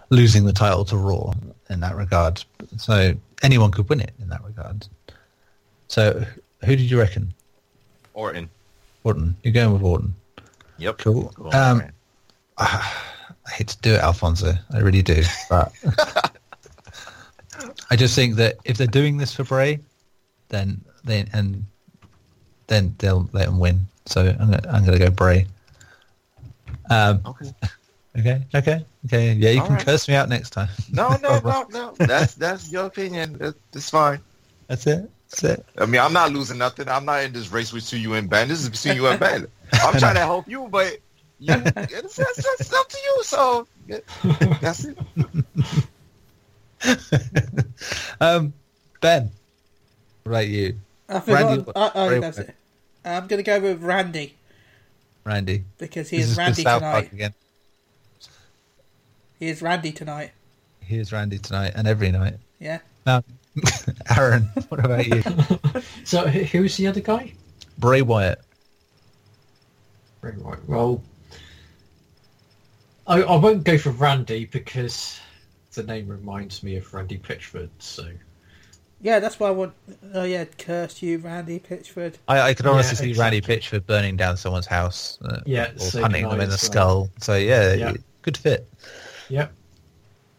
losing 0.09 0.45
the 0.45 0.53
title 0.53 0.85
to 0.85 0.97
Raw 0.97 1.33
in 1.69 1.79
that 1.81 1.95
regard. 1.95 2.43
So 2.77 3.13
anyone 3.43 3.71
could 3.71 3.89
win 3.89 3.99
it 3.99 4.13
in 4.21 4.29
that 4.29 4.43
regard. 4.43 4.87
So 5.87 6.25
who 6.63 6.75
did 6.75 6.89
you 6.89 6.99
reckon? 6.99 7.33
Orton. 8.13 8.49
Orton. 9.03 9.35
You're 9.43 9.53
going 9.53 9.73
with 9.73 9.83
Orton. 9.83 10.15
Yep. 10.77 10.97
Cool. 10.99 11.33
Go 11.35 11.49
on, 11.49 11.81
Um. 11.81 11.91
I 13.49 13.51
hate 13.51 13.69
to 13.69 13.77
do 13.79 13.93
it, 13.93 13.99
Alfonso. 13.99 14.53
I 14.71 14.79
really 14.79 15.01
do. 15.01 15.23
But 15.49 15.73
I 17.89 17.95
just 17.95 18.13
think 18.15 18.35
that 18.35 18.57
if 18.63 18.77
they're 18.77 18.85
doing 18.85 19.17
this 19.17 19.33
for 19.33 19.43
Bray, 19.43 19.79
then 20.49 20.81
they 21.03 21.25
and 21.33 21.65
then 22.69 22.95
they'll 22.99 23.29
let 23.33 23.49
him 23.49 23.59
win. 23.59 23.81
So 24.05 24.21
I'm 24.21 24.37
gonna, 24.51 24.61
I'm 24.71 24.85
gonna 24.85 24.97
go 24.99 25.09
Bray. 25.09 25.45
Um, 26.89 27.21
okay. 27.25 27.51
okay, 28.17 28.41
okay, 28.55 28.85
okay. 29.05 29.33
Yeah, 29.33 29.49
you 29.51 29.59
All 29.59 29.67
can 29.67 29.75
right. 29.75 29.85
curse 29.85 30.07
me 30.07 30.15
out 30.15 30.29
next 30.29 30.51
time. 30.51 30.69
No, 30.91 31.17
no, 31.21 31.39
no, 31.39 31.65
no. 31.71 31.93
That's 31.97 32.33
that's 32.35 32.71
your 32.71 32.85
opinion. 32.85 33.37
That- 33.39 33.55
It's 33.73 33.89
fine. 33.89 34.19
That's 34.67 34.87
it. 34.87 35.09
That's 35.29 35.43
it. 35.43 35.65
I 35.77 35.85
mean, 35.85 36.01
I'm 36.01 36.13
not 36.13 36.31
losing 36.31 36.57
nothing. 36.57 36.87
I'm 36.89 37.05
not 37.05 37.23
in 37.23 37.33
this 37.33 37.51
race 37.51 37.71
with 37.73 37.91
you 37.93 38.13
and 38.13 38.29
Ben. 38.29 38.47
This 38.47 38.61
is 38.61 38.69
between 38.69 38.95
you 38.95 39.07
and 39.07 39.19
Ben. 39.25 39.47
I'm 39.73 39.99
trying 39.99 40.15
to 40.15 40.21
help 40.21 40.47
you, 40.47 40.67
but 40.71 40.97
you, 41.39 41.53
it's, 41.77 42.17
it's, 42.19 42.39
it's 42.39 42.73
up 42.73 42.89
to 42.89 42.97
you. 42.97 43.23
So 43.23 43.67
that's 44.61 44.85
it. 44.85 44.97
Um, 48.19 48.53
Ben, 49.01 49.31
right? 50.25 50.47
you, 50.47 50.79
I 51.07 51.19
forgot. 51.19 51.43
Randy- 51.43 51.71
uh, 51.75 51.89
oh, 51.95 52.07
Bray 52.07 52.19
that's 52.19 52.37
it. 52.39 52.55
I'm 53.05 53.27
gonna 53.27 53.43
go 53.43 53.59
with 53.59 53.81
Randy 53.81 54.35
Randy? 55.23 55.63
because 55.77 56.09
he 56.09 56.17
is 56.17 56.31
is 56.31 56.37
Randy 56.37 56.63
South 56.63 56.81
Park 56.81 57.05
tonight. 57.09 57.13
again. 57.13 57.33
He 59.39 59.47
is 59.47 59.61
Randy 59.61 59.91
tonight. 59.91 60.31
Here's 60.81 61.11
Randy 61.11 61.37
tonight 61.37 61.73
and 61.75 61.87
every 61.87 62.11
night. 62.11 62.35
Yeah. 62.59 62.79
Now, 63.05 63.23
Aaron, 64.17 64.43
what 64.69 64.83
about 64.83 65.07
you? 65.07 65.23
So 66.03 66.27
who's 66.27 66.75
the 66.77 66.87
other 66.87 67.01
guy? 67.01 67.33
Bray 67.77 68.01
Wyatt. 68.01 68.41
Right, 70.21 70.35
Wyatt. 70.37 70.67
Well, 70.67 71.03
I, 73.05 73.21
I 73.21 73.35
won't 73.37 73.63
go 73.63 73.77
for 73.77 73.91
Randy 73.91 74.45
because 74.45 75.19
the 75.73 75.83
name 75.83 76.07
reminds 76.07 76.63
me 76.63 76.75
of 76.77 76.91
Randy 76.93 77.17
Pitchford, 77.19 77.69
so 77.77 78.07
Yeah, 79.01 79.19
that's 79.19 79.39
why 79.39 79.47
I 79.47 79.51
want. 79.51 79.73
Oh 80.13 80.23
yeah, 80.23 80.43
curse 80.57 81.01
you, 81.01 81.19
Randy 81.19 81.59
Pitchford. 81.59 82.15
I, 82.27 82.41
I 82.49 82.53
could 82.53 82.65
honestly 82.65 83.07
Yeah, 83.09 83.13
see 83.15 83.19
Randy. 83.19 83.39
Pitchford 83.41 83.85
burning 83.85 84.17
down 84.17 84.35
someone's 84.35 84.65
house, 84.65 85.17
uh, 85.23 85.39
Yeah, 85.45 85.71
or 85.75 85.79
so 85.79 86.01
punting 86.01 86.23
them 86.27 86.41
in 86.41 86.49
the 86.49 86.55
as 86.55 86.63
well. 86.63 86.71
skull. 86.71 87.09
So 87.21 87.35
yeah, 87.35 87.73
Yeah. 87.73 87.93
good 88.23 88.35
fit. 88.37 88.67
Yep. 89.29 89.53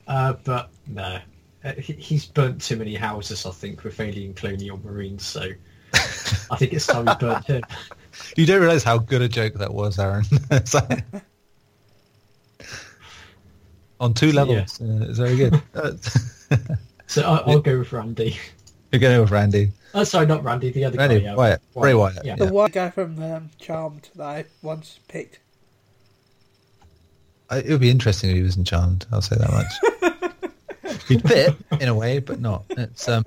Uh, 0.07 0.35
but 0.45 0.69
no, 0.87 1.21
uh, 1.65 1.73
he, 1.75 1.95
he's 1.95 2.27
burnt 2.27 2.61
too 2.61 2.77
many 2.77 2.95
houses, 2.95 3.47
I 3.47 3.51
think, 3.51 3.83
with 3.85 3.99
alien 3.99 4.35
colonial 4.35 4.79
marines. 4.85 5.25
So 5.25 5.53
I 5.95 6.57
think 6.57 6.73
it's 6.75 6.87
time 6.87 7.07
we 7.07 7.15
burnt 7.19 7.47
him. 7.47 7.63
You 8.37 8.45
don't 8.45 8.61
realise 8.61 8.83
how 8.83 8.99
good 8.99 9.23
a 9.23 9.29
joke 9.29 9.55
that 9.55 9.73
was, 9.73 9.99
Aaron. 9.99 10.25
On 14.01 14.13
two 14.13 14.33
levels, 14.33 14.81
uh, 14.81 15.07
it's 15.09 15.19
very 15.19 15.37
good. 15.37 15.63
So 17.11 17.23
I, 17.23 17.39
I'll 17.51 17.59
go 17.61 17.79
with 17.81 17.93
Randy. 17.93 18.39
You're 18.93 19.01
going 19.01 19.21
with 19.21 19.31
Randy. 19.33 19.73
Oh, 19.95 20.05
sorry, 20.05 20.27
not 20.27 20.45
Randy. 20.45 20.71
The 20.71 20.85
other 20.85 20.97
Randy 20.99 21.19
guy. 21.21 21.25
yeah. 21.27 21.35
Wyatt. 21.35 21.61
Ray 21.75 21.95
Wyatt. 21.95 22.25
Yeah. 22.25 22.37
The 22.37 22.45
Yeah. 22.45 22.51
white 22.53 22.73
guy 22.73 22.91
from 22.91 23.21
um, 23.23 23.51
Charmed 23.59 24.09
that 24.15 24.25
I 24.25 24.45
once 24.63 25.01
picked. 25.09 25.41
I- 27.49 27.59
It 27.59 27.71
would 27.71 27.81
be 27.81 27.91
interesting 27.91 28.31
if 28.31 28.37
he 28.37 28.43
was 28.43 28.57
in 28.57 28.65
Charmed. 28.65 29.07
I'll 29.13 29.23
say 29.23 29.37
that 29.37 29.51
much. 29.51 31.03
He'd 31.09 31.27
fit 31.29 31.57
in 31.81 31.89
a 31.89 31.95
way, 31.95 32.21
but 32.21 32.41
not. 32.41 32.65
It's 32.71 33.09
um. 33.09 33.25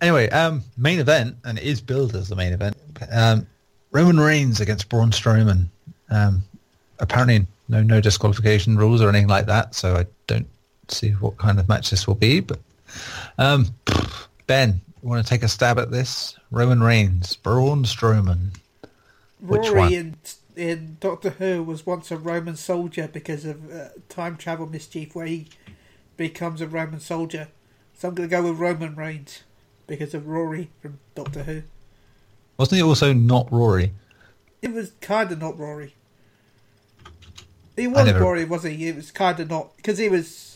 Anyway, 0.00 0.28
um, 0.30 0.62
main 0.78 0.98
event, 1.00 1.36
and 1.44 1.58
it 1.58 1.64
is 1.64 1.80
billed 1.80 2.14
as 2.14 2.28
the 2.28 2.36
main 2.36 2.52
event. 2.52 2.76
Um, 3.10 3.46
Roman 3.90 4.18
Reigns 4.20 4.60
against 4.60 4.88
Braun 4.88 5.10
Strowman. 5.10 5.66
Um, 6.10 6.42
apparently, 7.00 7.46
no 7.68 7.82
no 7.82 8.00
disqualification 8.00 8.76
rules 8.76 9.02
or 9.02 9.08
anything 9.08 9.28
like 9.28 9.46
that, 9.46 9.74
so 9.74 9.96
I 9.96 10.06
don't 10.28 10.46
see 10.90 11.10
what 11.10 11.36
kind 11.38 11.58
of 11.58 11.68
match 11.68 11.90
this 11.90 12.06
will 12.06 12.14
be. 12.14 12.40
But 12.40 12.58
um, 13.38 13.66
Ben, 14.46 14.80
you 15.02 15.08
want 15.08 15.24
to 15.24 15.28
take 15.28 15.42
a 15.42 15.48
stab 15.48 15.78
at 15.78 15.90
this? 15.90 16.36
Roman 16.50 16.82
Reigns, 16.82 17.36
Braun 17.36 17.84
Strowman. 17.84 18.56
Which 19.40 19.68
Rory 19.68 19.78
one? 19.78 19.92
in 19.92 20.16
in 20.56 20.96
Doctor 21.00 21.30
Who 21.30 21.62
was 21.62 21.86
once 21.86 22.10
a 22.10 22.16
Roman 22.16 22.56
soldier 22.56 23.08
because 23.10 23.44
of 23.44 23.72
uh, 23.72 23.88
time 24.08 24.36
travel 24.36 24.66
mischief, 24.66 25.14
where 25.14 25.26
he 25.26 25.48
becomes 26.16 26.60
a 26.60 26.66
Roman 26.66 27.00
soldier. 27.00 27.48
So 27.94 28.08
I'm 28.08 28.14
going 28.14 28.28
to 28.28 28.34
go 28.36 28.42
with 28.42 28.58
Roman 28.58 28.94
Reigns 28.96 29.42
because 29.86 30.14
of 30.14 30.26
Rory 30.26 30.70
from 30.80 30.98
Doctor 31.14 31.44
Who. 31.44 31.62
Wasn't 32.58 32.76
he 32.76 32.82
also 32.82 33.12
not 33.12 33.50
Rory? 33.50 33.92
It 34.60 34.72
was 34.72 34.92
kind 35.00 35.32
of 35.32 35.38
not 35.38 35.58
Rory. 35.58 35.94
He 37.76 37.86
was 37.86 38.04
never- 38.04 38.20
Rory, 38.20 38.44
was 38.44 38.64
he? 38.64 38.88
It 38.88 38.96
was 38.96 39.10
kind 39.10 39.40
of 39.40 39.48
not 39.48 39.76
because 39.76 39.96
he 39.98 40.08
was. 40.08 40.49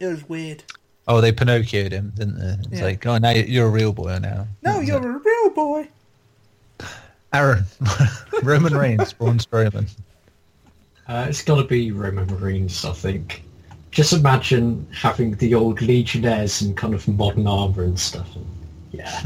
It 0.00 0.06
was 0.06 0.28
weird. 0.28 0.62
Oh, 1.06 1.20
they 1.20 1.32
Pinocchioed 1.32 1.92
him, 1.92 2.12
didn't 2.16 2.38
they? 2.38 2.56
It's 2.70 2.78
Yeah. 2.80 2.84
like, 2.84 3.06
oh, 3.06 3.18
now 3.18 3.30
you're 3.30 3.66
a 3.66 3.70
real 3.70 3.92
boy 3.92 4.18
now. 4.18 4.48
No, 4.62 4.78
It's 4.80 4.88
you're 4.88 4.96
like, 5.00 5.04
a 5.06 5.18
real 5.18 5.50
boy. 5.50 5.88
Aaron, 7.32 7.64
Roman 8.42 8.74
Reigns, 8.76 9.12
Braun 9.12 9.38
Strowman. 9.38 9.90
Uh, 11.08 11.26
it's 11.28 11.42
got 11.42 11.56
to 11.56 11.64
be 11.64 11.90
Roman 11.92 12.26
Marines, 12.28 12.84
I 12.84 12.92
think. 12.92 13.42
Just 13.90 14.12
imagine 14.12 14.86
having 14.94 15.34
the 15.36 15.54
old 15.54 15.82
Legionnaires 15.82 16.62
in 16.62 16.74
kind 16.74 16.94
of 16.94 17.06
modern 17.08 17.46
armor 17.46 17.82
and 17.84 17.98
stuff. 17.98 18.28
And, 18.36 18.46
yeah. 18.92 19.22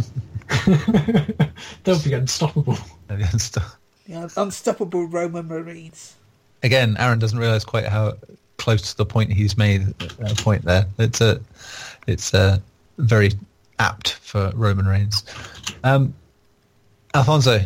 They'll 1.85 2.03
be 2.03 2.15
unstoppable. 2.15 2.79
against- 3.09 3.59
Yeah, 4.07 4.29
unstoppable 4.37 5.07
Roman 5.07 5.47
Marines. 5.47 6.15
Again, 6.63 6.97
Aaron 6.99 7.19
doesn't 7.19 7.39
realise 7.39 7.65
quite 7.65 7.87
how 7.87 8.15
close 8.59 8.83
to 8.91 8.97
the 8.97 9.07
point 9.07 9.33
he's 9.33 9.57
made 9.57 9.95
a 10.21 10.35
point 10.35 10.65
there. 10.65 10.87
It's 10.99 11.21
a, 11.21 11.41
it's 12.07 12.35
a 12.35 12.61
very 12.99 13.31
apt 13.79 14.15
for 14.15 14.51
Roman 14.55 14.87
Reigns. 14.87 15.25
Um, 15.85 16.15
Alfonso, 17.15 17.61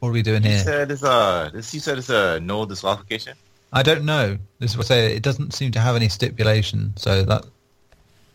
what 0.00 0.08
are 0.08 0.12
we 0.12 0.22
doing 0.22 0.42
You 0.44 0.50
here? 0.50 0.58
said 0.60 0.90
it's 0.90 1.02
uh 1.02 1.50
you 1.52 1.60
said 1.80 1.98
it's 1.98 2.08
a 2.08 2.40
no 2.40 2.64
disqualification. 2.66 3.34
I 3.72 3.82
don't 3.82 4.04
know. 4.04 4.38
This 4.60 4.70
is 4.70 4.76
what 4.76 4.86
I 4.86 4.88
say. 4.88 5.16
It 5.16 5.22
doesn't 5.22 5.52
seem 5.52 5.72
to 5.72 5.80
have 5.80 5.96
any 5.96 6.08
stipulation, 6.08 6.92
so 6.96 7.22
that 7.24 7.44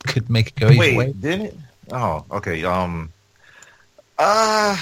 could 0.05 0.29
make 0.29 0.47
it 0.49 0.55
go 0.55 0.67
either 0.67 0.77
Wait, 0.77 0.97
way. 0.97 1.13
didn't 1.13 1.45
it? 1.47 1.57
Oh, 1.91 2.25
okay. 2.31 2.63
Um, 2.65 3.11
uh 4.19 4.77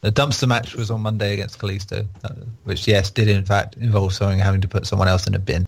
The 0.00 0.10
dumpster 0.10 0.48
match 0.48 0.74
was 0.74 0.90
on 0.90 1.02
Monday 1.02 1.34
against 1.34 1.58
Kalisto, 1.58 2.06
uh, 2.24 2.28
which 2.64 2.88
yes, 2.88 3.10
did 3.10 3.28
in 3.28 3.44
fact 3.44 3.76
involve 3.76 4.14
someone 4.14 4.38
having 4.38 4.62
to 4.62 4.68
put 4.68 4.86
someone 4.86 5.08
else 5.08 5.26
in 5.26 5.34
a 5.34 5.38
bin. 5.38 5.66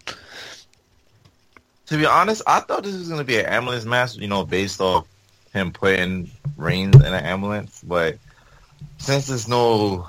To 1.92 1.98
be 1.98 2.06
honest, 2.06 2.40
I 2.46 2.60
thought 2.60 2.84
this 2.84 2.96
was 2.96 3.10
gonna 3.10 3.22
be 3.22 3.38
an 3.38 3.44
ambulance 3.44 3.84
match. 3.84 4.16
You 4.16 4.26
know, 4.26 4.46
based 4.46 4.80
off 4.80 5.06
him 5.52 5.72
putting 5.72 6.30
Reigns 6.56 6.96
in 6.96 7.02
an 7.02 7.24
ambulance, 7.24 7.82
but 7.86 8.16
since 8.96 9.26
there's 9.26 9.46
no 9.46 10.08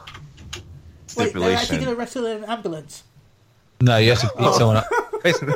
Wait, 0.54 0.62
they're 1.16 1.26
actually 1.26 1.26
stipulation, 1.26 1.76
going 1.76 1.90
to 1.90 1.96
wrestle 1.96 2.26
in 2.26 2.38
an 2.38 2.50
ambulance. 2.50 3.04
No, 3.82 3.98
you 3.98 4.12
have 4.12 4.22
to 4.22 4.28
beat 4.28 4.48
Oh. 4.48 4.58
someone 4.58 4.78
up. 4.78 4.86
Basically, 5.24 5.54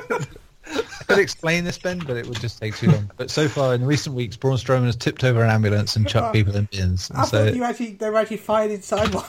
I 0.69 1.03
could 1.07 1.19
explain 1.19 1.63
this, 1.63 1.77
Ben, 1.77 1.99
but 1.99 2.17
it 2.17 2.27
would 2.27 2.41
just 2.41 2.61
take 2.61 2.75
too 2.75 2.91
long. 2.91 3.09
But 3.15 3.31
so 3.31 3.47
far, 3.47 3.73
in 3.73 3.85
recent 3.85 4.15
weeks, 4.15 4.35
Braun 4.35 4.57
Strowman 4.57 4.85
has 4.85 4.97
tipped 4.97 5.23
over 5.23 5.41
an 5.41 5.49
ambulance 5.49 5.95
and 5.95 6.07
chucked 6.07 6.27
oh. 6.27 6.31
people 6.33 6.55
in 6.57 6.65
bins. 6.65 7.09
I 7.15 7.23
so 7.25 7.45
thought 7.45 7.55
you 7.55 7.63
actually 7.63 7.93
they 7.93 8.09
were 8.09 8.17
actually 8.17 8.37
fired 8.37 8.71
inside 8.71 9.13
one. 9.13 9.25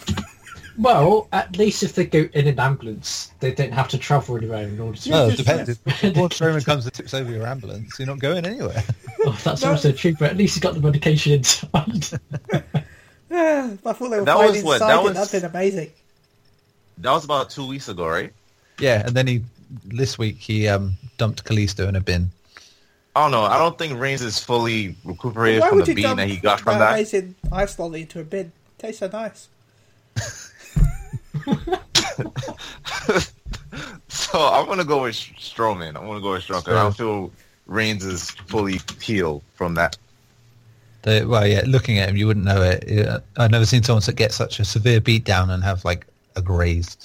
Well, 0.79 1.27
at 1.33 1.57
least 1.57 1.83
if 1.83 1.95
they 1.97 2.07
go 2.07 2.29
in 2.33 2.47
an 2.47 2.61
ambulance, 2.61 3.33
they 3.41 3.53
don't 3.53 3.73
have 3.73 3.89
to 3.89 3.99
travel 3.99 4.37
anywhere 4.37 4.63
in 4.69 4.79
order 4.79 4.97
to... 4.97 5.11
well, 5.11 5.27
it 5.29 5.37
just- 5.37 5.45
depends. 5.45 5.69
If 5.69 6.15
Braun 6.15 6.29
Strowman 6.29 6.65
comes 6.65 6.85
and 6.87 6.95
tips 6.95 7.15
over 7.15 7.31
your 7.33 7.47
ambulance, 7.47 7.99
you're 7.99 8.07
not 8.07 8.21
going 8.21 8.47
anywhere. 8.47 8.85
Oh, 9.27 9.37
that's 9.43 9.63
No. 9.63 9.71
also 9.73 9.91
true, 9.91 10.15
but 10.19 10.31
at 10.31 10.37
least 10.37 10.55
he 10.55 10.61
got 10.61 10.75
the 10.75 10.81
medication 10.81 11.33
inside. 11.33 12.21
Yeah, 13.31 13.73
I 13.85 13.93
thought 13.93 14.09
they 14.09 14.19
were 14.21 14.25
That 14.25 14.37
fired 14.37 14.51
was 14.53 14.63
what- 14.65 14.73
inside 14.75 14.89
that 14.89 15.01
it. 15.01 15.05
was- 15.05 15.15
That'd 15.15 15.43
been 15.43 15.51
amazing. 15.51 15.91
that 16.99 17.13
was 17.13 17.25
about 17.27 17.51
two 17.51 17.67
weeks 17.67 17.89
ago, 17.89 18.07
right? 18.09 18.33
yeah, 18.79 19.03
and 19.05 19.15
then 19.15 19.27
he 19.27 19.43
this 19.85 20.17
week 20.17 20.39
he 20.39 20.67
um, 20.67 20.95
dumped 21.19 21.45
Kalisto 21.45 21.87
in 21.89 21.97
a 21.97 22.01
bin. 22.01 22.31
I 23.15 23.23
don't 23.23 23.33
know. 23.33 23.43
I 23.43 23.59
don't 23.59 23.77
think 23.77 23.99
Reigns 24.01 24.23
is 24.23 24.39
fully 24.39 24.97
recuperated 25.05 25.61
Why 25.61 25.69
from 25.69 25.81
the 25.81 25.87
you 25.89 25.95
beating 25.97 26.17
that 26.17 26.29
he 26.29 26.37
got 26.39 26.61
from 26.61 26.75
that 26.79 26.87
that. 26.87 26.93
amazing 26.95 27.35
ice 27.53 27.79
lolly 27.79 28.03
into 28.03 28.21
a 28.21 28.25
bin? 28.25 28.51
Tastes 28.79 29.01
so 29.01 29.09
nice. 29.09 29.49
So 34.09 34.47
I'm 34.49 34.67
gonna 34.67 34.85
go 34.85 35.03
with 35.03 35.15
Strowman. 35.15 35.89
I'm 35.97 36.07
gonna 36.07 36.21
go 36.21 36.33
with 36.33 36.43
Strowman 36.43 36.65
'cause 36.65 36.69
I 36.69 36.83
don't 36.83 36.97
feel 36.97 37.33
Reigns 37.67 38.05
is 38.05 38.31
fully 38.31 38.81
healed 39.01 39.43
from 39.55 39.75
that. 39.75 39.97
Well, 41.05 41.47
yeah, 41.47 41.63
looking 41.67 41.99
at 41.99 42.09
him, 42.09 42.17
you 42.17 42.27
wouldn't 42.27 42.45
know 42.45 42.61
it. 42.63 43.23
I've 43.37 43.51
never 43.51 43.65
seen 43.65 43.83
someone 43.83 44.03
get 44.15 44.33
such 44.33 44.61
a 44.61 44.65
severe 44.65 45.01
beatdown 45.01 45.51
and 45.51 45.63
have 45.65 45.85
like 45.85 46.07
a 46.37 46.43
graze, 46.43 46.97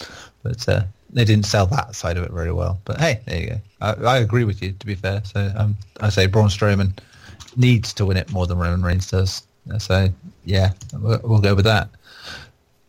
but 0.41 0.67
uh, 0.67 0.83
they 1.09 1.23
didn't 1.23 1.45
sell 1.45 1.67
that 1.67 1.95
side 1.95 2.17
of 2.17 2.23
it 2.23 2.31
very 2.31 2.51
well. 2.51 2.79
But 2.85 2.99
hey, 2.99 3.21
there 3.25 3.39
you 3.39 3.47
go. 3.51 3.61
I, 3.81 3.93
I 4.15 4.17
agree 4.17 4.43
with 4.43 4.61
you. 4.61 4.73
To 4.73 4.85
be 4.85 4.95
fair, 4.95 5.21
so 5.23 5.51
um, 5.55 5.77
I 6.01 6.09
say 6.09 6.25
Braun 6.25 6.49
Strowman 6.49 6.97
needs 7.55 7.93
to 7.93 8.05
win 8.05 8.17
it 8.17 8.31
more 8.31 8.47
than 8.47 8.57
Roman 8.57 8.81
Reigns 8.83 9.09
does. 9.09 9.43
So 9.77 10.09
yeah, 10.43 10.71
we'll, 10.99 11.21
we'll 11.23 11.39
go 11.41 11.55
with 11.55 11.65
that. 11.65 11.89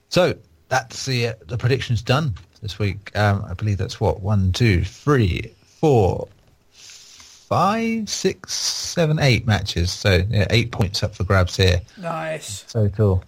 So 0.08 0.34
that's 0.74 1.06
the 1.06 1.28
uh, 1.28 1.34
the 1.46 1.56
predictions 1.56 2.02
done 2.02 2.34
this 2.60 2.80
week. 2.80 3.16
Um, 3.16 3.44
I 3.48 3.54
believe 3.54 3.78
that's 3.78 4.00
what 4.00 4.20
one, 4.20 4.50
two, 4.50 4.82
three, 4.82 5.52
four, 5.60 6.26
five, 6.72 8.08
six, 8.08 8.52
seven, 8.52 9.20
eight 9.20 9.46
matches. 9.46 9.92
So 9.92 10.22
yeah, 10.28 10.46
eight 10.50 10.72
points 10.72 11.04
up 11.04 11.14
for 11.14 11.22
grabs 11.22 11.56
here. 11.56 11.80
Nice. 11.96 12.64
So 12.66 12.88
cool. 12.88 13.22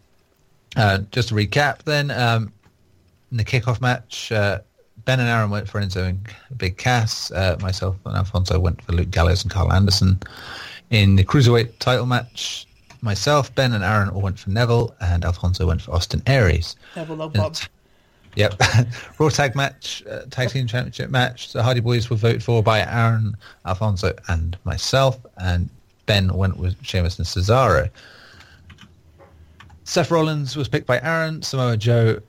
Uh, 0.74 0.98
just 1.12 1.28
to 1.28 1.34
recap 1.34 1.84
then, 1.84 2.10
um, 2.10 2.52
in 3.30 3.36
the 3.36 3.44
kickoff 3.44 3.80
match, 3.80 4.32
uh, 4.32 4.58
Ben 5.04 5.20
and 5.20 5.28
Aaron 5.28 5.48
went 5.48 5.68
for 5.68 5.80
Enzo 5.80 6.08
and 6.08 6.26
Big 6.56 6.76
Cass. 6.76 7.30
Uh, 7.30 7.56
myself 7.62 7.96
and 8.06 8.16
Alfonso 8.16 8.58
went 8.58 8.82
for 8.82 8.92
Luke 8.92 9.12
Gallows 9.12 9.44
and 9.44 9.52
Karl 9.52 9.72
Anderson. 9.72 10.18
In 10.90 11.14
the 11.14 11.24
Cruiserweight 11.24 11.78
title 11.78 12.06
match, 12.06 12.66
myself, 13.06 13.54
Ben 13.54 13.72
and 13.72 13.82
Aaron 13.82 14.10
all 14.10 14.20
went 14.20 14.38
for 14.38 14.50
Neville 14.50 14.94
and 15.00 15.24
Alfonso 15.24 15.66
went 15.66 15.82
for 15.82 15.92
Austin 15.92 16.22
Aries. 16.26 16.76
Neville 16.94 17.16
Longbottom. 17.16 17.68
Yep. 18.34 18.60
Raw 19.18 19.28
tag 19.30 19.56
match, 19.56 20.04
uh, 20.10 20.26
tag 20.30 20.50
team 20.50 20.66
championship 20.66 21.08
match. 21.08 21.52
The 21.54 21.62
Hardy 21.62 21.80
Boys 21.80 22.10
were 22.10 22.16
voted 22.16 22.42
for 22.42 22.62
by 22.62 22.80
Aaron, 22.80 23.34
Alfonso, 23.64 24.12
and 24.28 24.58
myself, 24.64 25.18
and 25.38 25.70
Ben 26.04 26.32
went 26.34 26.58
with 26.58 26.76
Sheamus 26.84 27.18
and 27.18 27.26
Cesaro. 27.26 27.88
Seth 29.84 30.10
Rollins 30.10 30.54
was 30.54 30.68
picked 30.68 30.86
by 30.86 31.00
Aaron. 31.00 31.40
Samoa 31.42 31.76
Joe 31.76 32.20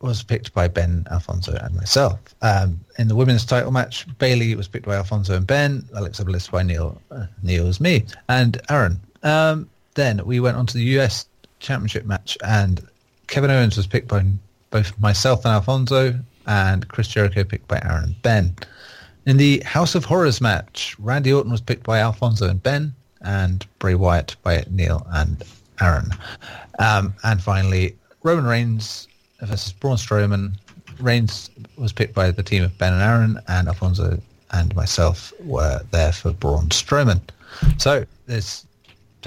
was 0.00 0.22
picked 0.22 0.54
by 0.54 0.68
Ben, 0.68 1.06
Alfonso, 1.10 1.52
and 1.60 1.74
myself. 1.74 2.18
Um, 2.40 2.80
in 2.98 3.08
the 3.08 3.16
women's 3.16 3.44
title 3.44 3.72
match, 3.72 4.06
Bayley 4.18 4.54
was 4.54 4.68
picked 4.68 4.86
by 4.86 4.94
Alfonso 4.94 5.36
and 5.36 5.46
Ben. 5.46 5.86
Alexa 5.94 6.24
Bliss 6.24 6.48
by 6.48 6.62
Neil. 6.62 7.00
Uh, 7.10 7.26
Neil 7.42 7.66
was 7.66 7.80
me 7.80 8.04
and 8.28 8.60
Aaron. 8.70 9.00
Um, 9.22 9.68
then 9.98 10.24
we 10.24 10.38
went 10.40 10.56
on 10.56 10.66
to 10.66 10.74
the 10.74 10.84
US 10.98 11.26
Championship 11.58 12.06
match, 12.06 12.38
and 12.44 12.86
Kevin 13.26 13.50
Owens 13.50 13.76
was 13.76 13.86
picked 13.86 14.08
by 14.08 14.24
both 14.70 14.98
myself 15.00 15.44
and 15.44 15.52
Alfonso, 15.52 16.18
and 16.46 16.86
Chris 16.88 17.08
Jericho 17.08 17.44
picked 17.44 17.68
by 17.68 17.80
Aaron 17.82 18.04
and 18.04 18.22
Ben. 18.22 18.56
In 19.26 19.36
the 19.36 19.60
House 19.60 19.94
of 19.94 20.04
Horrors 20.04 20.40
match, 20.40 20.96
Randy 20.98 21.32
Orton 21.32 21.50
was 21.50 21.60
picked 21.60 21.82
by 21.82 21.98
Alfonso 21.98 22.48
and 22.48 22.62
Ben, 22.62 22.94
and 23.22 23.66
Bray 23.80 23.96
Wyatt 23.96 24.36
by 24.42 24.64
Neil 24.70 25.04
and 25.10 25.42
Aaron. 25.80 26.10
Um, 26.78 27.12
and 27.24 27.42
finally, 27.42 27.96
Roman 28.22 28.46
Reigns 28.46 29.08
versus 29.40 29.72
Braun 29.72 29.96
Strowman. 29.96 30.54
Reigns 31.00 31.50
was 31.76 31.92
picked 31.92 32.14
by 32.14 32.30
the 32.30 32.42
team 32.42 32.62
of 32.62 32.76
Ben 32.78 32.92
and 32.92 33.02
Aaron, 33.02 33.40
and 33.48 33.68
Alfonso 33.68 34.20
and 34.52 34.74
myself 34.76 35.32
were 35.40 35.80
there 35.90 36.12
for 36.12 36.32
Braun 36.32 36.68
Strowman. 36.68 37.20
So 37.78 38.06
there's 38.26 38.64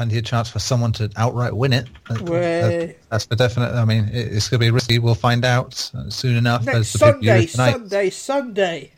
plenty 0.02 0.18
of 0.18 0.26
chance 0.26 0.50
for 0.50 0.58
someone 0.58 0.92
to 0.92 1.12
outright 1.16 1.56
win 1.56 1.72
it. 1.74 1.88
Uh, 2.10 2.24
Way. 2.24 2.96
That's 3.12 3.26
for 3.26 3.36
definite. 3.36 3.76
I 3.76 3.86
mean, 3.86 4.06
it- 4.06 4.34
it's 4.34 4.50
going 4.50 4.60
to 4.60 4.66
be 4.66 4.72
risky. 4.72 4.98
We'll 4.98 5.14
find 5.14 5.46
out 5.46 5.92
uh, 5.96 6.10
soon 6.10 6.38
enough. 6.38 6.66
Next 6.66 6.88
Sunday. 6.98 7.46
Sunday, 7.46 8.10
Sunday. 8.10 8.92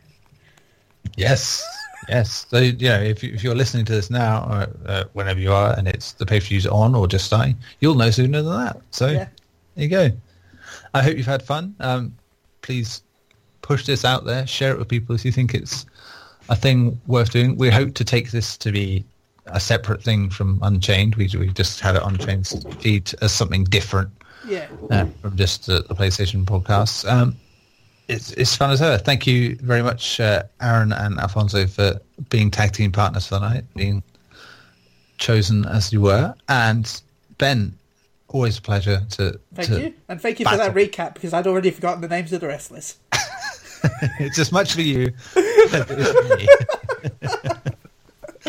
Yes, 1.18 1.62
yes. 2.08 2.46
So 2.50 2.60
you 2.60 2.88
know, 2.88 3.02
if, 3.02 3.22
you, 3.22 3.34
if 3.34 3.44
you're 3.44 3.54
listening 3.54 3.84
to 3.86 3.92
this 3.92 4.10
now, 4.10 4.48
or 4.50 4.68
uh, 4.89 5.04
whenever 5.12 5.42
you 5.42 5.52
are, 5.52 5.78
and 5.78 5.89
it's 5.89 6.13
the 6.13 6.26
pay 6.26 6.39
per 6.39 6.46
views 6.46 6.66
on 6.66 6.96
or 6.96 7.06
just 7.06 7.26
starting, 7.26 7.58
you'll 7.82 7.96
know 7.96 8.10
sooner 8.10 8.42
than 8.42 8.58
that. 8.66 8.78
So 8.92 9.08
Yeah. 9.08 9.28
there 9.76 9.84
you 9.84 9.89
go. 9.89 10.10
I 10.94 11.04
hope 11.04 11.18
you've 11.18 11.26
had 11.26 11.44
fun. 11.44 11.76
Um, 11.82 12.16
please 12.62 13.04
push 13.62 13.86
this 13.86 14.06
out 14.06 14.24
there. 14.24 14.48
Share 14.48 14.72
it 14.72 14.80
with 14.80 14.88
people 14.88 15.16
if 15.16 15.26
you 15.26 15.34
think 15.34 15.54
it's 15.54 15.86
a 16.48 16.56
thing 16.56 17.02
worth 17.08 17.32
doing. 17.32 17.58
We 17.58 17.70
hope 17.70 17.94
to 17.96 18.06
take 18.06 18.32
this 18.32 18.56
to 18.60 18.72
be 18.72 19.04
a 19.47 19.60
separate 19.60 20.01
thing 20.03 20.29
from 20.29 20.60
Unchained. 20.62 21.15
We 21.15 21.29
we 21.38 21.49
just 21.49 21.79
had 21.79 21.95
it 21.95 22.01
on 22.03 22.13
Unchained's 22.15 22.63
feed 22.82 23.13
as 23.21 23.32
something 23.32 23.63
different 23.65 24.10
Yeah. 24.47 24.67
uh, 24.89 25.06
from 25.21 25.36
just 25.38 25.69
uh, 25.69 25.82
the 25.88 25.95
PlayStation 25.95 26.45
podcasts. 26.45 27.10
Um, 27.10 27.36
it's 28.08 28.32
it's 28.34 28.56
fun 28.56 28.71
as 28.71 28.82
ever. 28.82 28.97
Thank 28.97 29.25
you 29.27 29.56
very 29.58 29.82
much, 29.82 30.19
uh, 30.19 30.43
Aaron 30.62 30.91
and 30.93 31.19
Alfonso, 31.19 31.67
for 31.67 31.99
being 32.29 32.51
tag 32.51 32.73
team 32.73 32.91
partners 32.91 33.27
for 33.27 33.36
the 33.36 33.41
night, 33.49 33.63
being 33.75 34.03
chosen 35.17 35.65
as 35.65 35.91
you 35.93 36.01
were, 36.01 36.34
and 36.49 37.01
Ben. 37.38 37.77
Always 38.29 38.58
a 38.58 38.62
pleasure 38.63 38.99
to. 39.12 39.39
Thank 39.53 39.67
to 39.69 39.79
you. 39.79 39.93
And 40.10 40.19
thank 40.19 40.39
you 40.39 40.45
for 40.47 40.58
that 40.58 40.73
recap 40.73 41.13
because 41.13 41.34
I'd 41.34 41.45
already 41.45 41.69
forgotten 41.69 42.01
the 42.01 42.08
names 42.08 42.34
of 42.34 42.41
the 42.41 42.47
wrestlers. 42.47 42.97
it's 44.19 44.39
as 44.39 44.51
much 44.51 44.73
for 44.73 44.82
you 44.82 45.13
as 45.36 45.73
it 45.91 45.99
is 45.99 46.12
for 46.12 46.38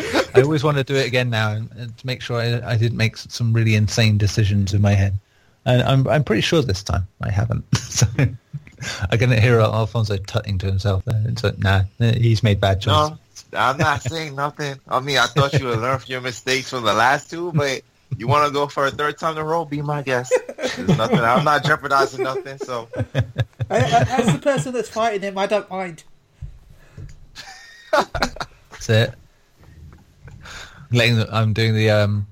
me. 0.01 0.21
I 0.35 0.41
always 0.41 0.63
want 0.63 0.77
to 0.77 0.83
do 0.83 0.95
it 0.95 1.07
again 1.07 1.29
now 1.29 1.51
and, 1.51 1.71
and 1.77 1.97
to 1.97 2.05
make 2.05 2.21
sure 2.21 2.37
I, 2.37 2.73
I 2.73 2.77
didn't 2.77 2.97
make 2.97 3.15
some 3.17 3.53
really 3.53 3.75
insane 3.75 4.17
decisions 4.17 4.73
in 4.73 4.81
my 4.81 4.91
head. 4.91 5.17
And 5.65 5.81
I'm 5.83 6.07
I'm 6.07 6.23
pretty 6.23 6.41
sure 6.41 6.61
this 6.61 6.83
time 6.83 7.07
I 7.21 7.31
haven't. 7.31 7.63
so 7.77 8.05
I 9.09 9.17
can 9.17 9.31
hear 9.31 9.59
Alfonso 9.59 10.17
tutting 10.17 10.57
to 10.59 10.67
himself 10.67 11.05
there. 11.05 11.23
It's 11.25 11.43
like, 11.43 11.57
nah, 11.57 11.83
uh, 11.99 12.13
he's 12.13 12.43
made 12.43 12.59
bad 12.59 12.81
choices. 12.81 13.11
No, 13.11 13.59
I'm 13.59 13.77
not 13.77 14.01
saying 14.01 14.35
nothing. 14.35 14.79
I 14.87 14.99
mean, 14.99 15.17
I 15.17 15.27
thought 15.27 15.53
you 15.53 15.65
would 15.67 15.79
learn 15.79 15.99
from 15.99 16.11
your 16.11 16.21
mistakes 16.21 16.69
from 16.69 16.83
the 16.83 16.93
last 16.93 17.29
two, 17.29 17.51
but 17.53 17.81
you 18.17 18.27
want 18.27 18.47
to 18.47 18.53
go 18.53 18.67
for 18.67 18.85
a 18.85 18.91
third 18.91 19.17
time 19.17 19.33
in 19.33 19.37
a 19.39 19.43
row? 19.43 19.65
Be 19.65 19.81
my 19.81 20.01
guest. 20.01 20.33
There's 20.57 20.97
nothing. 20.97 21.19
I'm 21.19 21.43
not 21.43 21.63
jeopardizing 21.63 22.23
nothing. 22.23 22.57
So 22.59 22.87
I, 23.69 23.77
I, 23.77 24.05
as 24.09 24.33
the 24.33 24.39
person 24.41 24.73
that's 24.73 24.89
fighting 24.89 25.21
him, 25.21 25.37
I 25.37 25.47
don't 25.47 25.69
mind. 25.69 26.03
That's 27.91 28.89
it. 28.89 29.13
Letting 30.95 31.25
I'm 31.31 31.53
doing 31.53 31.75
the 31.75 31.89
um, 31.89 32.27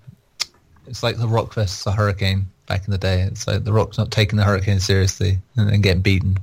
it's 0.87 1.03
like 1.03 1.17
the 1.17 1.27
Rock 1.27 1.53
versus 1.53 1.83
the 1.83 1.91
Hurricane 1.91 2.45
back 2.67 2.85
in 2.85 2.91
the 2.91 2.97
day. 2.97 3.21
It's 3.21 3.47
like 3.47 3.63
the 3.63 3.73
Rock's 3.73 3.97
not 3.97 4.11
taking 4.11 4.37
the 4.37 4.43
Hurricane 4.43 4.79
seriously 4.79 5.37
and 5.57 5.69
then 5.69 5.81
getting 5.81 6.01
beaten. 6.01 6.37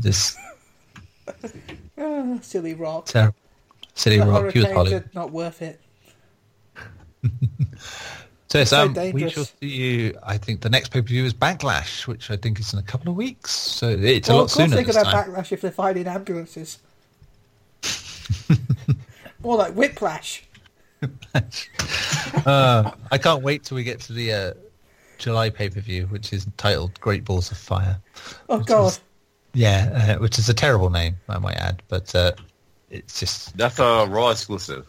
Just 0.00 0.38
Ah, 1.98 2.38
silly 2.40 2.74
rock. 2.74 3.06
terrible. 3.06 3.36
City 3.94 4.18
The 4.18 4.26
Rock. 4.26 4.52
He 4.52 4.60
was 4.60 4.70
Hollywood. 4.72 5.10
not 5.14 5.30
worth 5.32 5.60
it. 5.62 5.80
So, 8.50 8.64
so 8.64 8.86
um, 8.86 8.94
we 9.12 9.30
shall 9.30 9.44
see 9.44 9.66
you. 9.68 10.18
I 10.24 10.36
think 10.36 10.60
the 10.60 10.70
next 10.70 10.88
pay 10.88 11.00
per 11.00 11.06
view 11.06 11.24
is 11.24 11.32
Backlash, 11.32 12.08
which 12.08 12.32
I 12.32 12.36
think 12.36 12.58
is 12.58 12.72
in 12.72 12.80
a 12.80 12.82
couple 12.82 13.08
of 13.08 13.14
weeks. 13.16 13.52
So 13.52 13.90
it's 13.90 14.28
a 14.28 14.32
well, 14.32 14.40
lot 14.40 14.50
of 14.50 14.50
course 14.50 14.52
sooner 14.54 14.74
they're 14.74 14.92
going 14.92 15.04
to 15.04 15.08
have 15.08 15.26
backlash 15.26 15.52
if 15.52 15.60
they're 15.60 15.70
fighting 15.70 16.08
ambulances. 16.08 16.78
More 19.44 19.56
like 19.56 19.74
whiplash. 19.74 20.42
uh, 22.46 22.90
I 23.10 23.18
can't 23.18 23.42
wait 23.42 23.64
till 23.64 23.76
we 23.76 23.82
get 23.84 24.00
to 24.02 24.12
the 24.12 24.32
uh, 24.32 24.52
July 25.18 25.50
pay 25.50 25.68
per 25.70 25.80
view, 25.80 26.06
which 26.06 26.32
is 26.32 26.46
titled 26.56 26.98
Great 27.00 27.24
Balls 27.24 27.50
of 27.50 27.58
Fire. 27.58 27.98
Oh 28.48 28.58
Which 28.58 28.66
God! 28.66 28.86
is- 28.92 29.00
Yeah, 29.54 30.14
uh, 30.16 30.20
which 30.20 30.38
is 30.38 30.48
a 30.48 30.54
terrible 30.54 30.90
name, 30.90 31.16
I 31.28 31.38
might 31.38 31.56
add, 31.56 31.82
but 31.88 32.14
uh, 32.14 32.32
it's 32.90 33.18
just 33.20 33.56
that's 33.56 33.78
a 33.78 34.06
Raw 34.08 34.30
exclusive. 34.30 34.86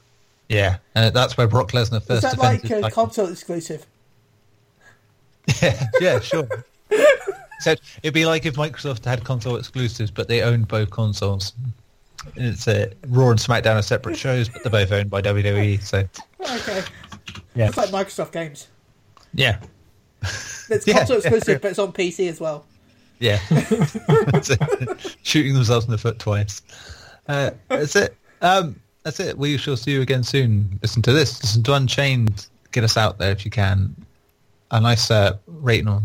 yeah, 0.50 0.78
and 0.96 1.14
that's 1.16 1.38
where 1.38 1.48
Brock 1.48 1.72
Lesnar 1.72 2.02
first. 2.04 2.24
Is 2.26 2.32
that 2.32 2.38
like 2.38 2.64
a 2.66 2.68
title. 2.82 2.90
console 2.90 3.30
exclusive? 3.30 3.86
yeah, 5.62 5.84
yeah, 6.00 6.20
sure. 6.20 6.48
so 7.60 7.74
it'd 8.04 8.14
be 8.14 8.26
like 8.26 8.46
if 8.46 8.56
Microsoft 8.56 9.06
had 9.06 9.24
console 9.24 9.56
exclusives, 9.56 10.12
but 10.12 10.28
they 10.28 10.42
owned 10.44 10.68
both 10.68 10.90
consoles. 10.92 11.54
It's 12.36 12.68
a 12.68 12.92
Raw 13.08 13.30
and 13.32 13.40
SmackDown 13.40 13.76
are 13.78 13.82
separate 13.82 14.18
shows, 14.18 14.48
but 14.50 14.64
they're 14.64 14.72
both 14.72 14.92
owned 14.92 15.10
by 15.10 15.22
WWE. 15.22 15.82
So 15.82 16.00
Okay, 16.40 16.82
yeah, 17.56 17.68
it's 17.68 17.78
like 17.78 17.90
Microsoft 17.90 18.32
games. 18.32 18.68
yeah, 19.34 19.58
It's 20.22 20.86
Yeah, 20.88 20.98
console 21.00 21.18
exclusive, 21.18 21.48
yeah. 21.50 21.58
but 21.62 21.70
it's 21.72 21.80
on 21.80 21.92
PC 21.94 22.30
as 22.30 22.40
well. 22.40 22.66
yeah. 23.20 23.38
Shooting 25.24 25.54
themselves 25.54 25.86
in 25.86 25.92
the 25.92 25.98
foot 25.98 26.20
twice. 26.20 26.62
Uh, 27.28 27.52
that's 27.68 27.96
it. 27.96 28.16
Um, 28.42 28.80
that's 29.04 29.20
it. 29.20 29.38
We 29.38 29.58
shall 29.58 29.78
see 29.78 29.92
you 29.92 30.02
again 30.02 30.24
soon. 30.24 30.80
Listen 30.82 31.02
to 31.04 31.14
this. 31.14 31.42
Listen 31.42 31.64
to 31.64 31.74
Unchained. 31.74 32.48
Get 32.72 32.84
us 32.84 32.98
out 32.98 33.18
there 33.18 33.32
if 33.32 33.46
you 33.46 33.52
can. 33.52 33.96
A 34.72 34.80
nice 34.80 35.12
uh, 35.12 35.38
rating 35.48 35.88
on 35.88 36.04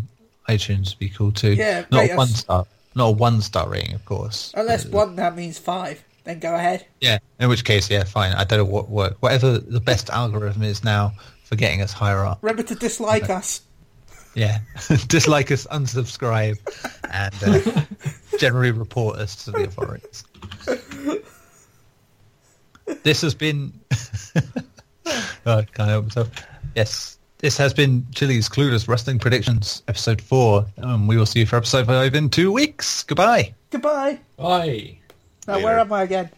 iTunes 0.49 0.91
would 0.91 0.99
be 0.99 1.09
cool 1.09 1.33
too. 1.33 1.55
Yeah, 1.55 1.85
not 1.91 2.09
one 2.11 2.29
us. 2.29 2.37
star. 2.41 2.67
Not 2.97 3.09
a 3.09 3.13
one 3.13 3.43
star 3.43 3.69
rating, 3.69 3.95
of 3.95 4.05
course. 4.07 4.53
Unless 4.57 4.87
one 4.87 5.17
that 5.17 5.37
means 5.37 5.59
five, 5.59 6.03
then 6.25 6.39
go 6.39 6.55
ahead. 6.55 6.87
Yeah. 7.01 7.19
In 7.39 7.51
which 7.51 7.65
case, 7.65 7.91
yeah, 7.91 8.05
fine. 8.05 8.33
I 8.33 8.45
don't 8.45 8.59
know 8.59 8.65
what 8.65 8.89
work. 8.89 9.19
Whatever 9.21 9.59
the 9.59 9.81
best 9.81 10.09
algorithm 10.09 10.63
is 10.63 10.83
now 10.83 11.13
for 11.45 11.57
getting 11.57 11.83
us 11.83 11.93
higher 11.93 12.25
up. 12.25 12.39
Remember 12.41 12.63
to 12.63 12.75
dislike 12.75 13.29
us. 13.29 13.61
Yeah. 14.35 14.59
Dislike 15.09 15.51
us, 15.51 15.67
unsubscribe, 15.71 16.59
and 17.11 17.35
uh, 17.43 17.83
generally 18.39 18.71
report 18.71 19.19
us 19.19 19.45
to 19.45 19.51
the 19.51 19.65
authorities. 19.65 20.25
This 23.03 23.23
has 23.23 23.35
been. 23.35 23.73
oh, 25.45 25.59
I 25.59 25.63
can't 25.65 25.89
help 25.89 26.05
myself. 26.05 26.31
Yes. 26.75 27.19
This 27.39 27.57
has 27.59 27.75
been 27.75 28.07
Chili's 28.15 28.49
Clueless 28.49 28.89
Wrestling 28.89 29.19
Predictions, 29.19 29.83
episode 29.89 30.23
four. 30.23 30.65
Um, 30.79 31.07
we 31.07 31.17
will 31.19 31.27
see 31.27 31.41
you 31.41 31.47
for 31.47 31.57
episode 31.57 31.87
five 31.87 32.15
in 32.15 32.31
two 32.31 32.51
weeks. 32.51 33.03
Goodbye. 33.03 33.55
Goodbye. 33.71 34.19
Bye. 34.39 34.97
Now, 35.47 35.55
Later. 35.57 35.65
where 35.67 35.79
am 35.81 35.93
I 35.93 36.03
again? 36.05 36.31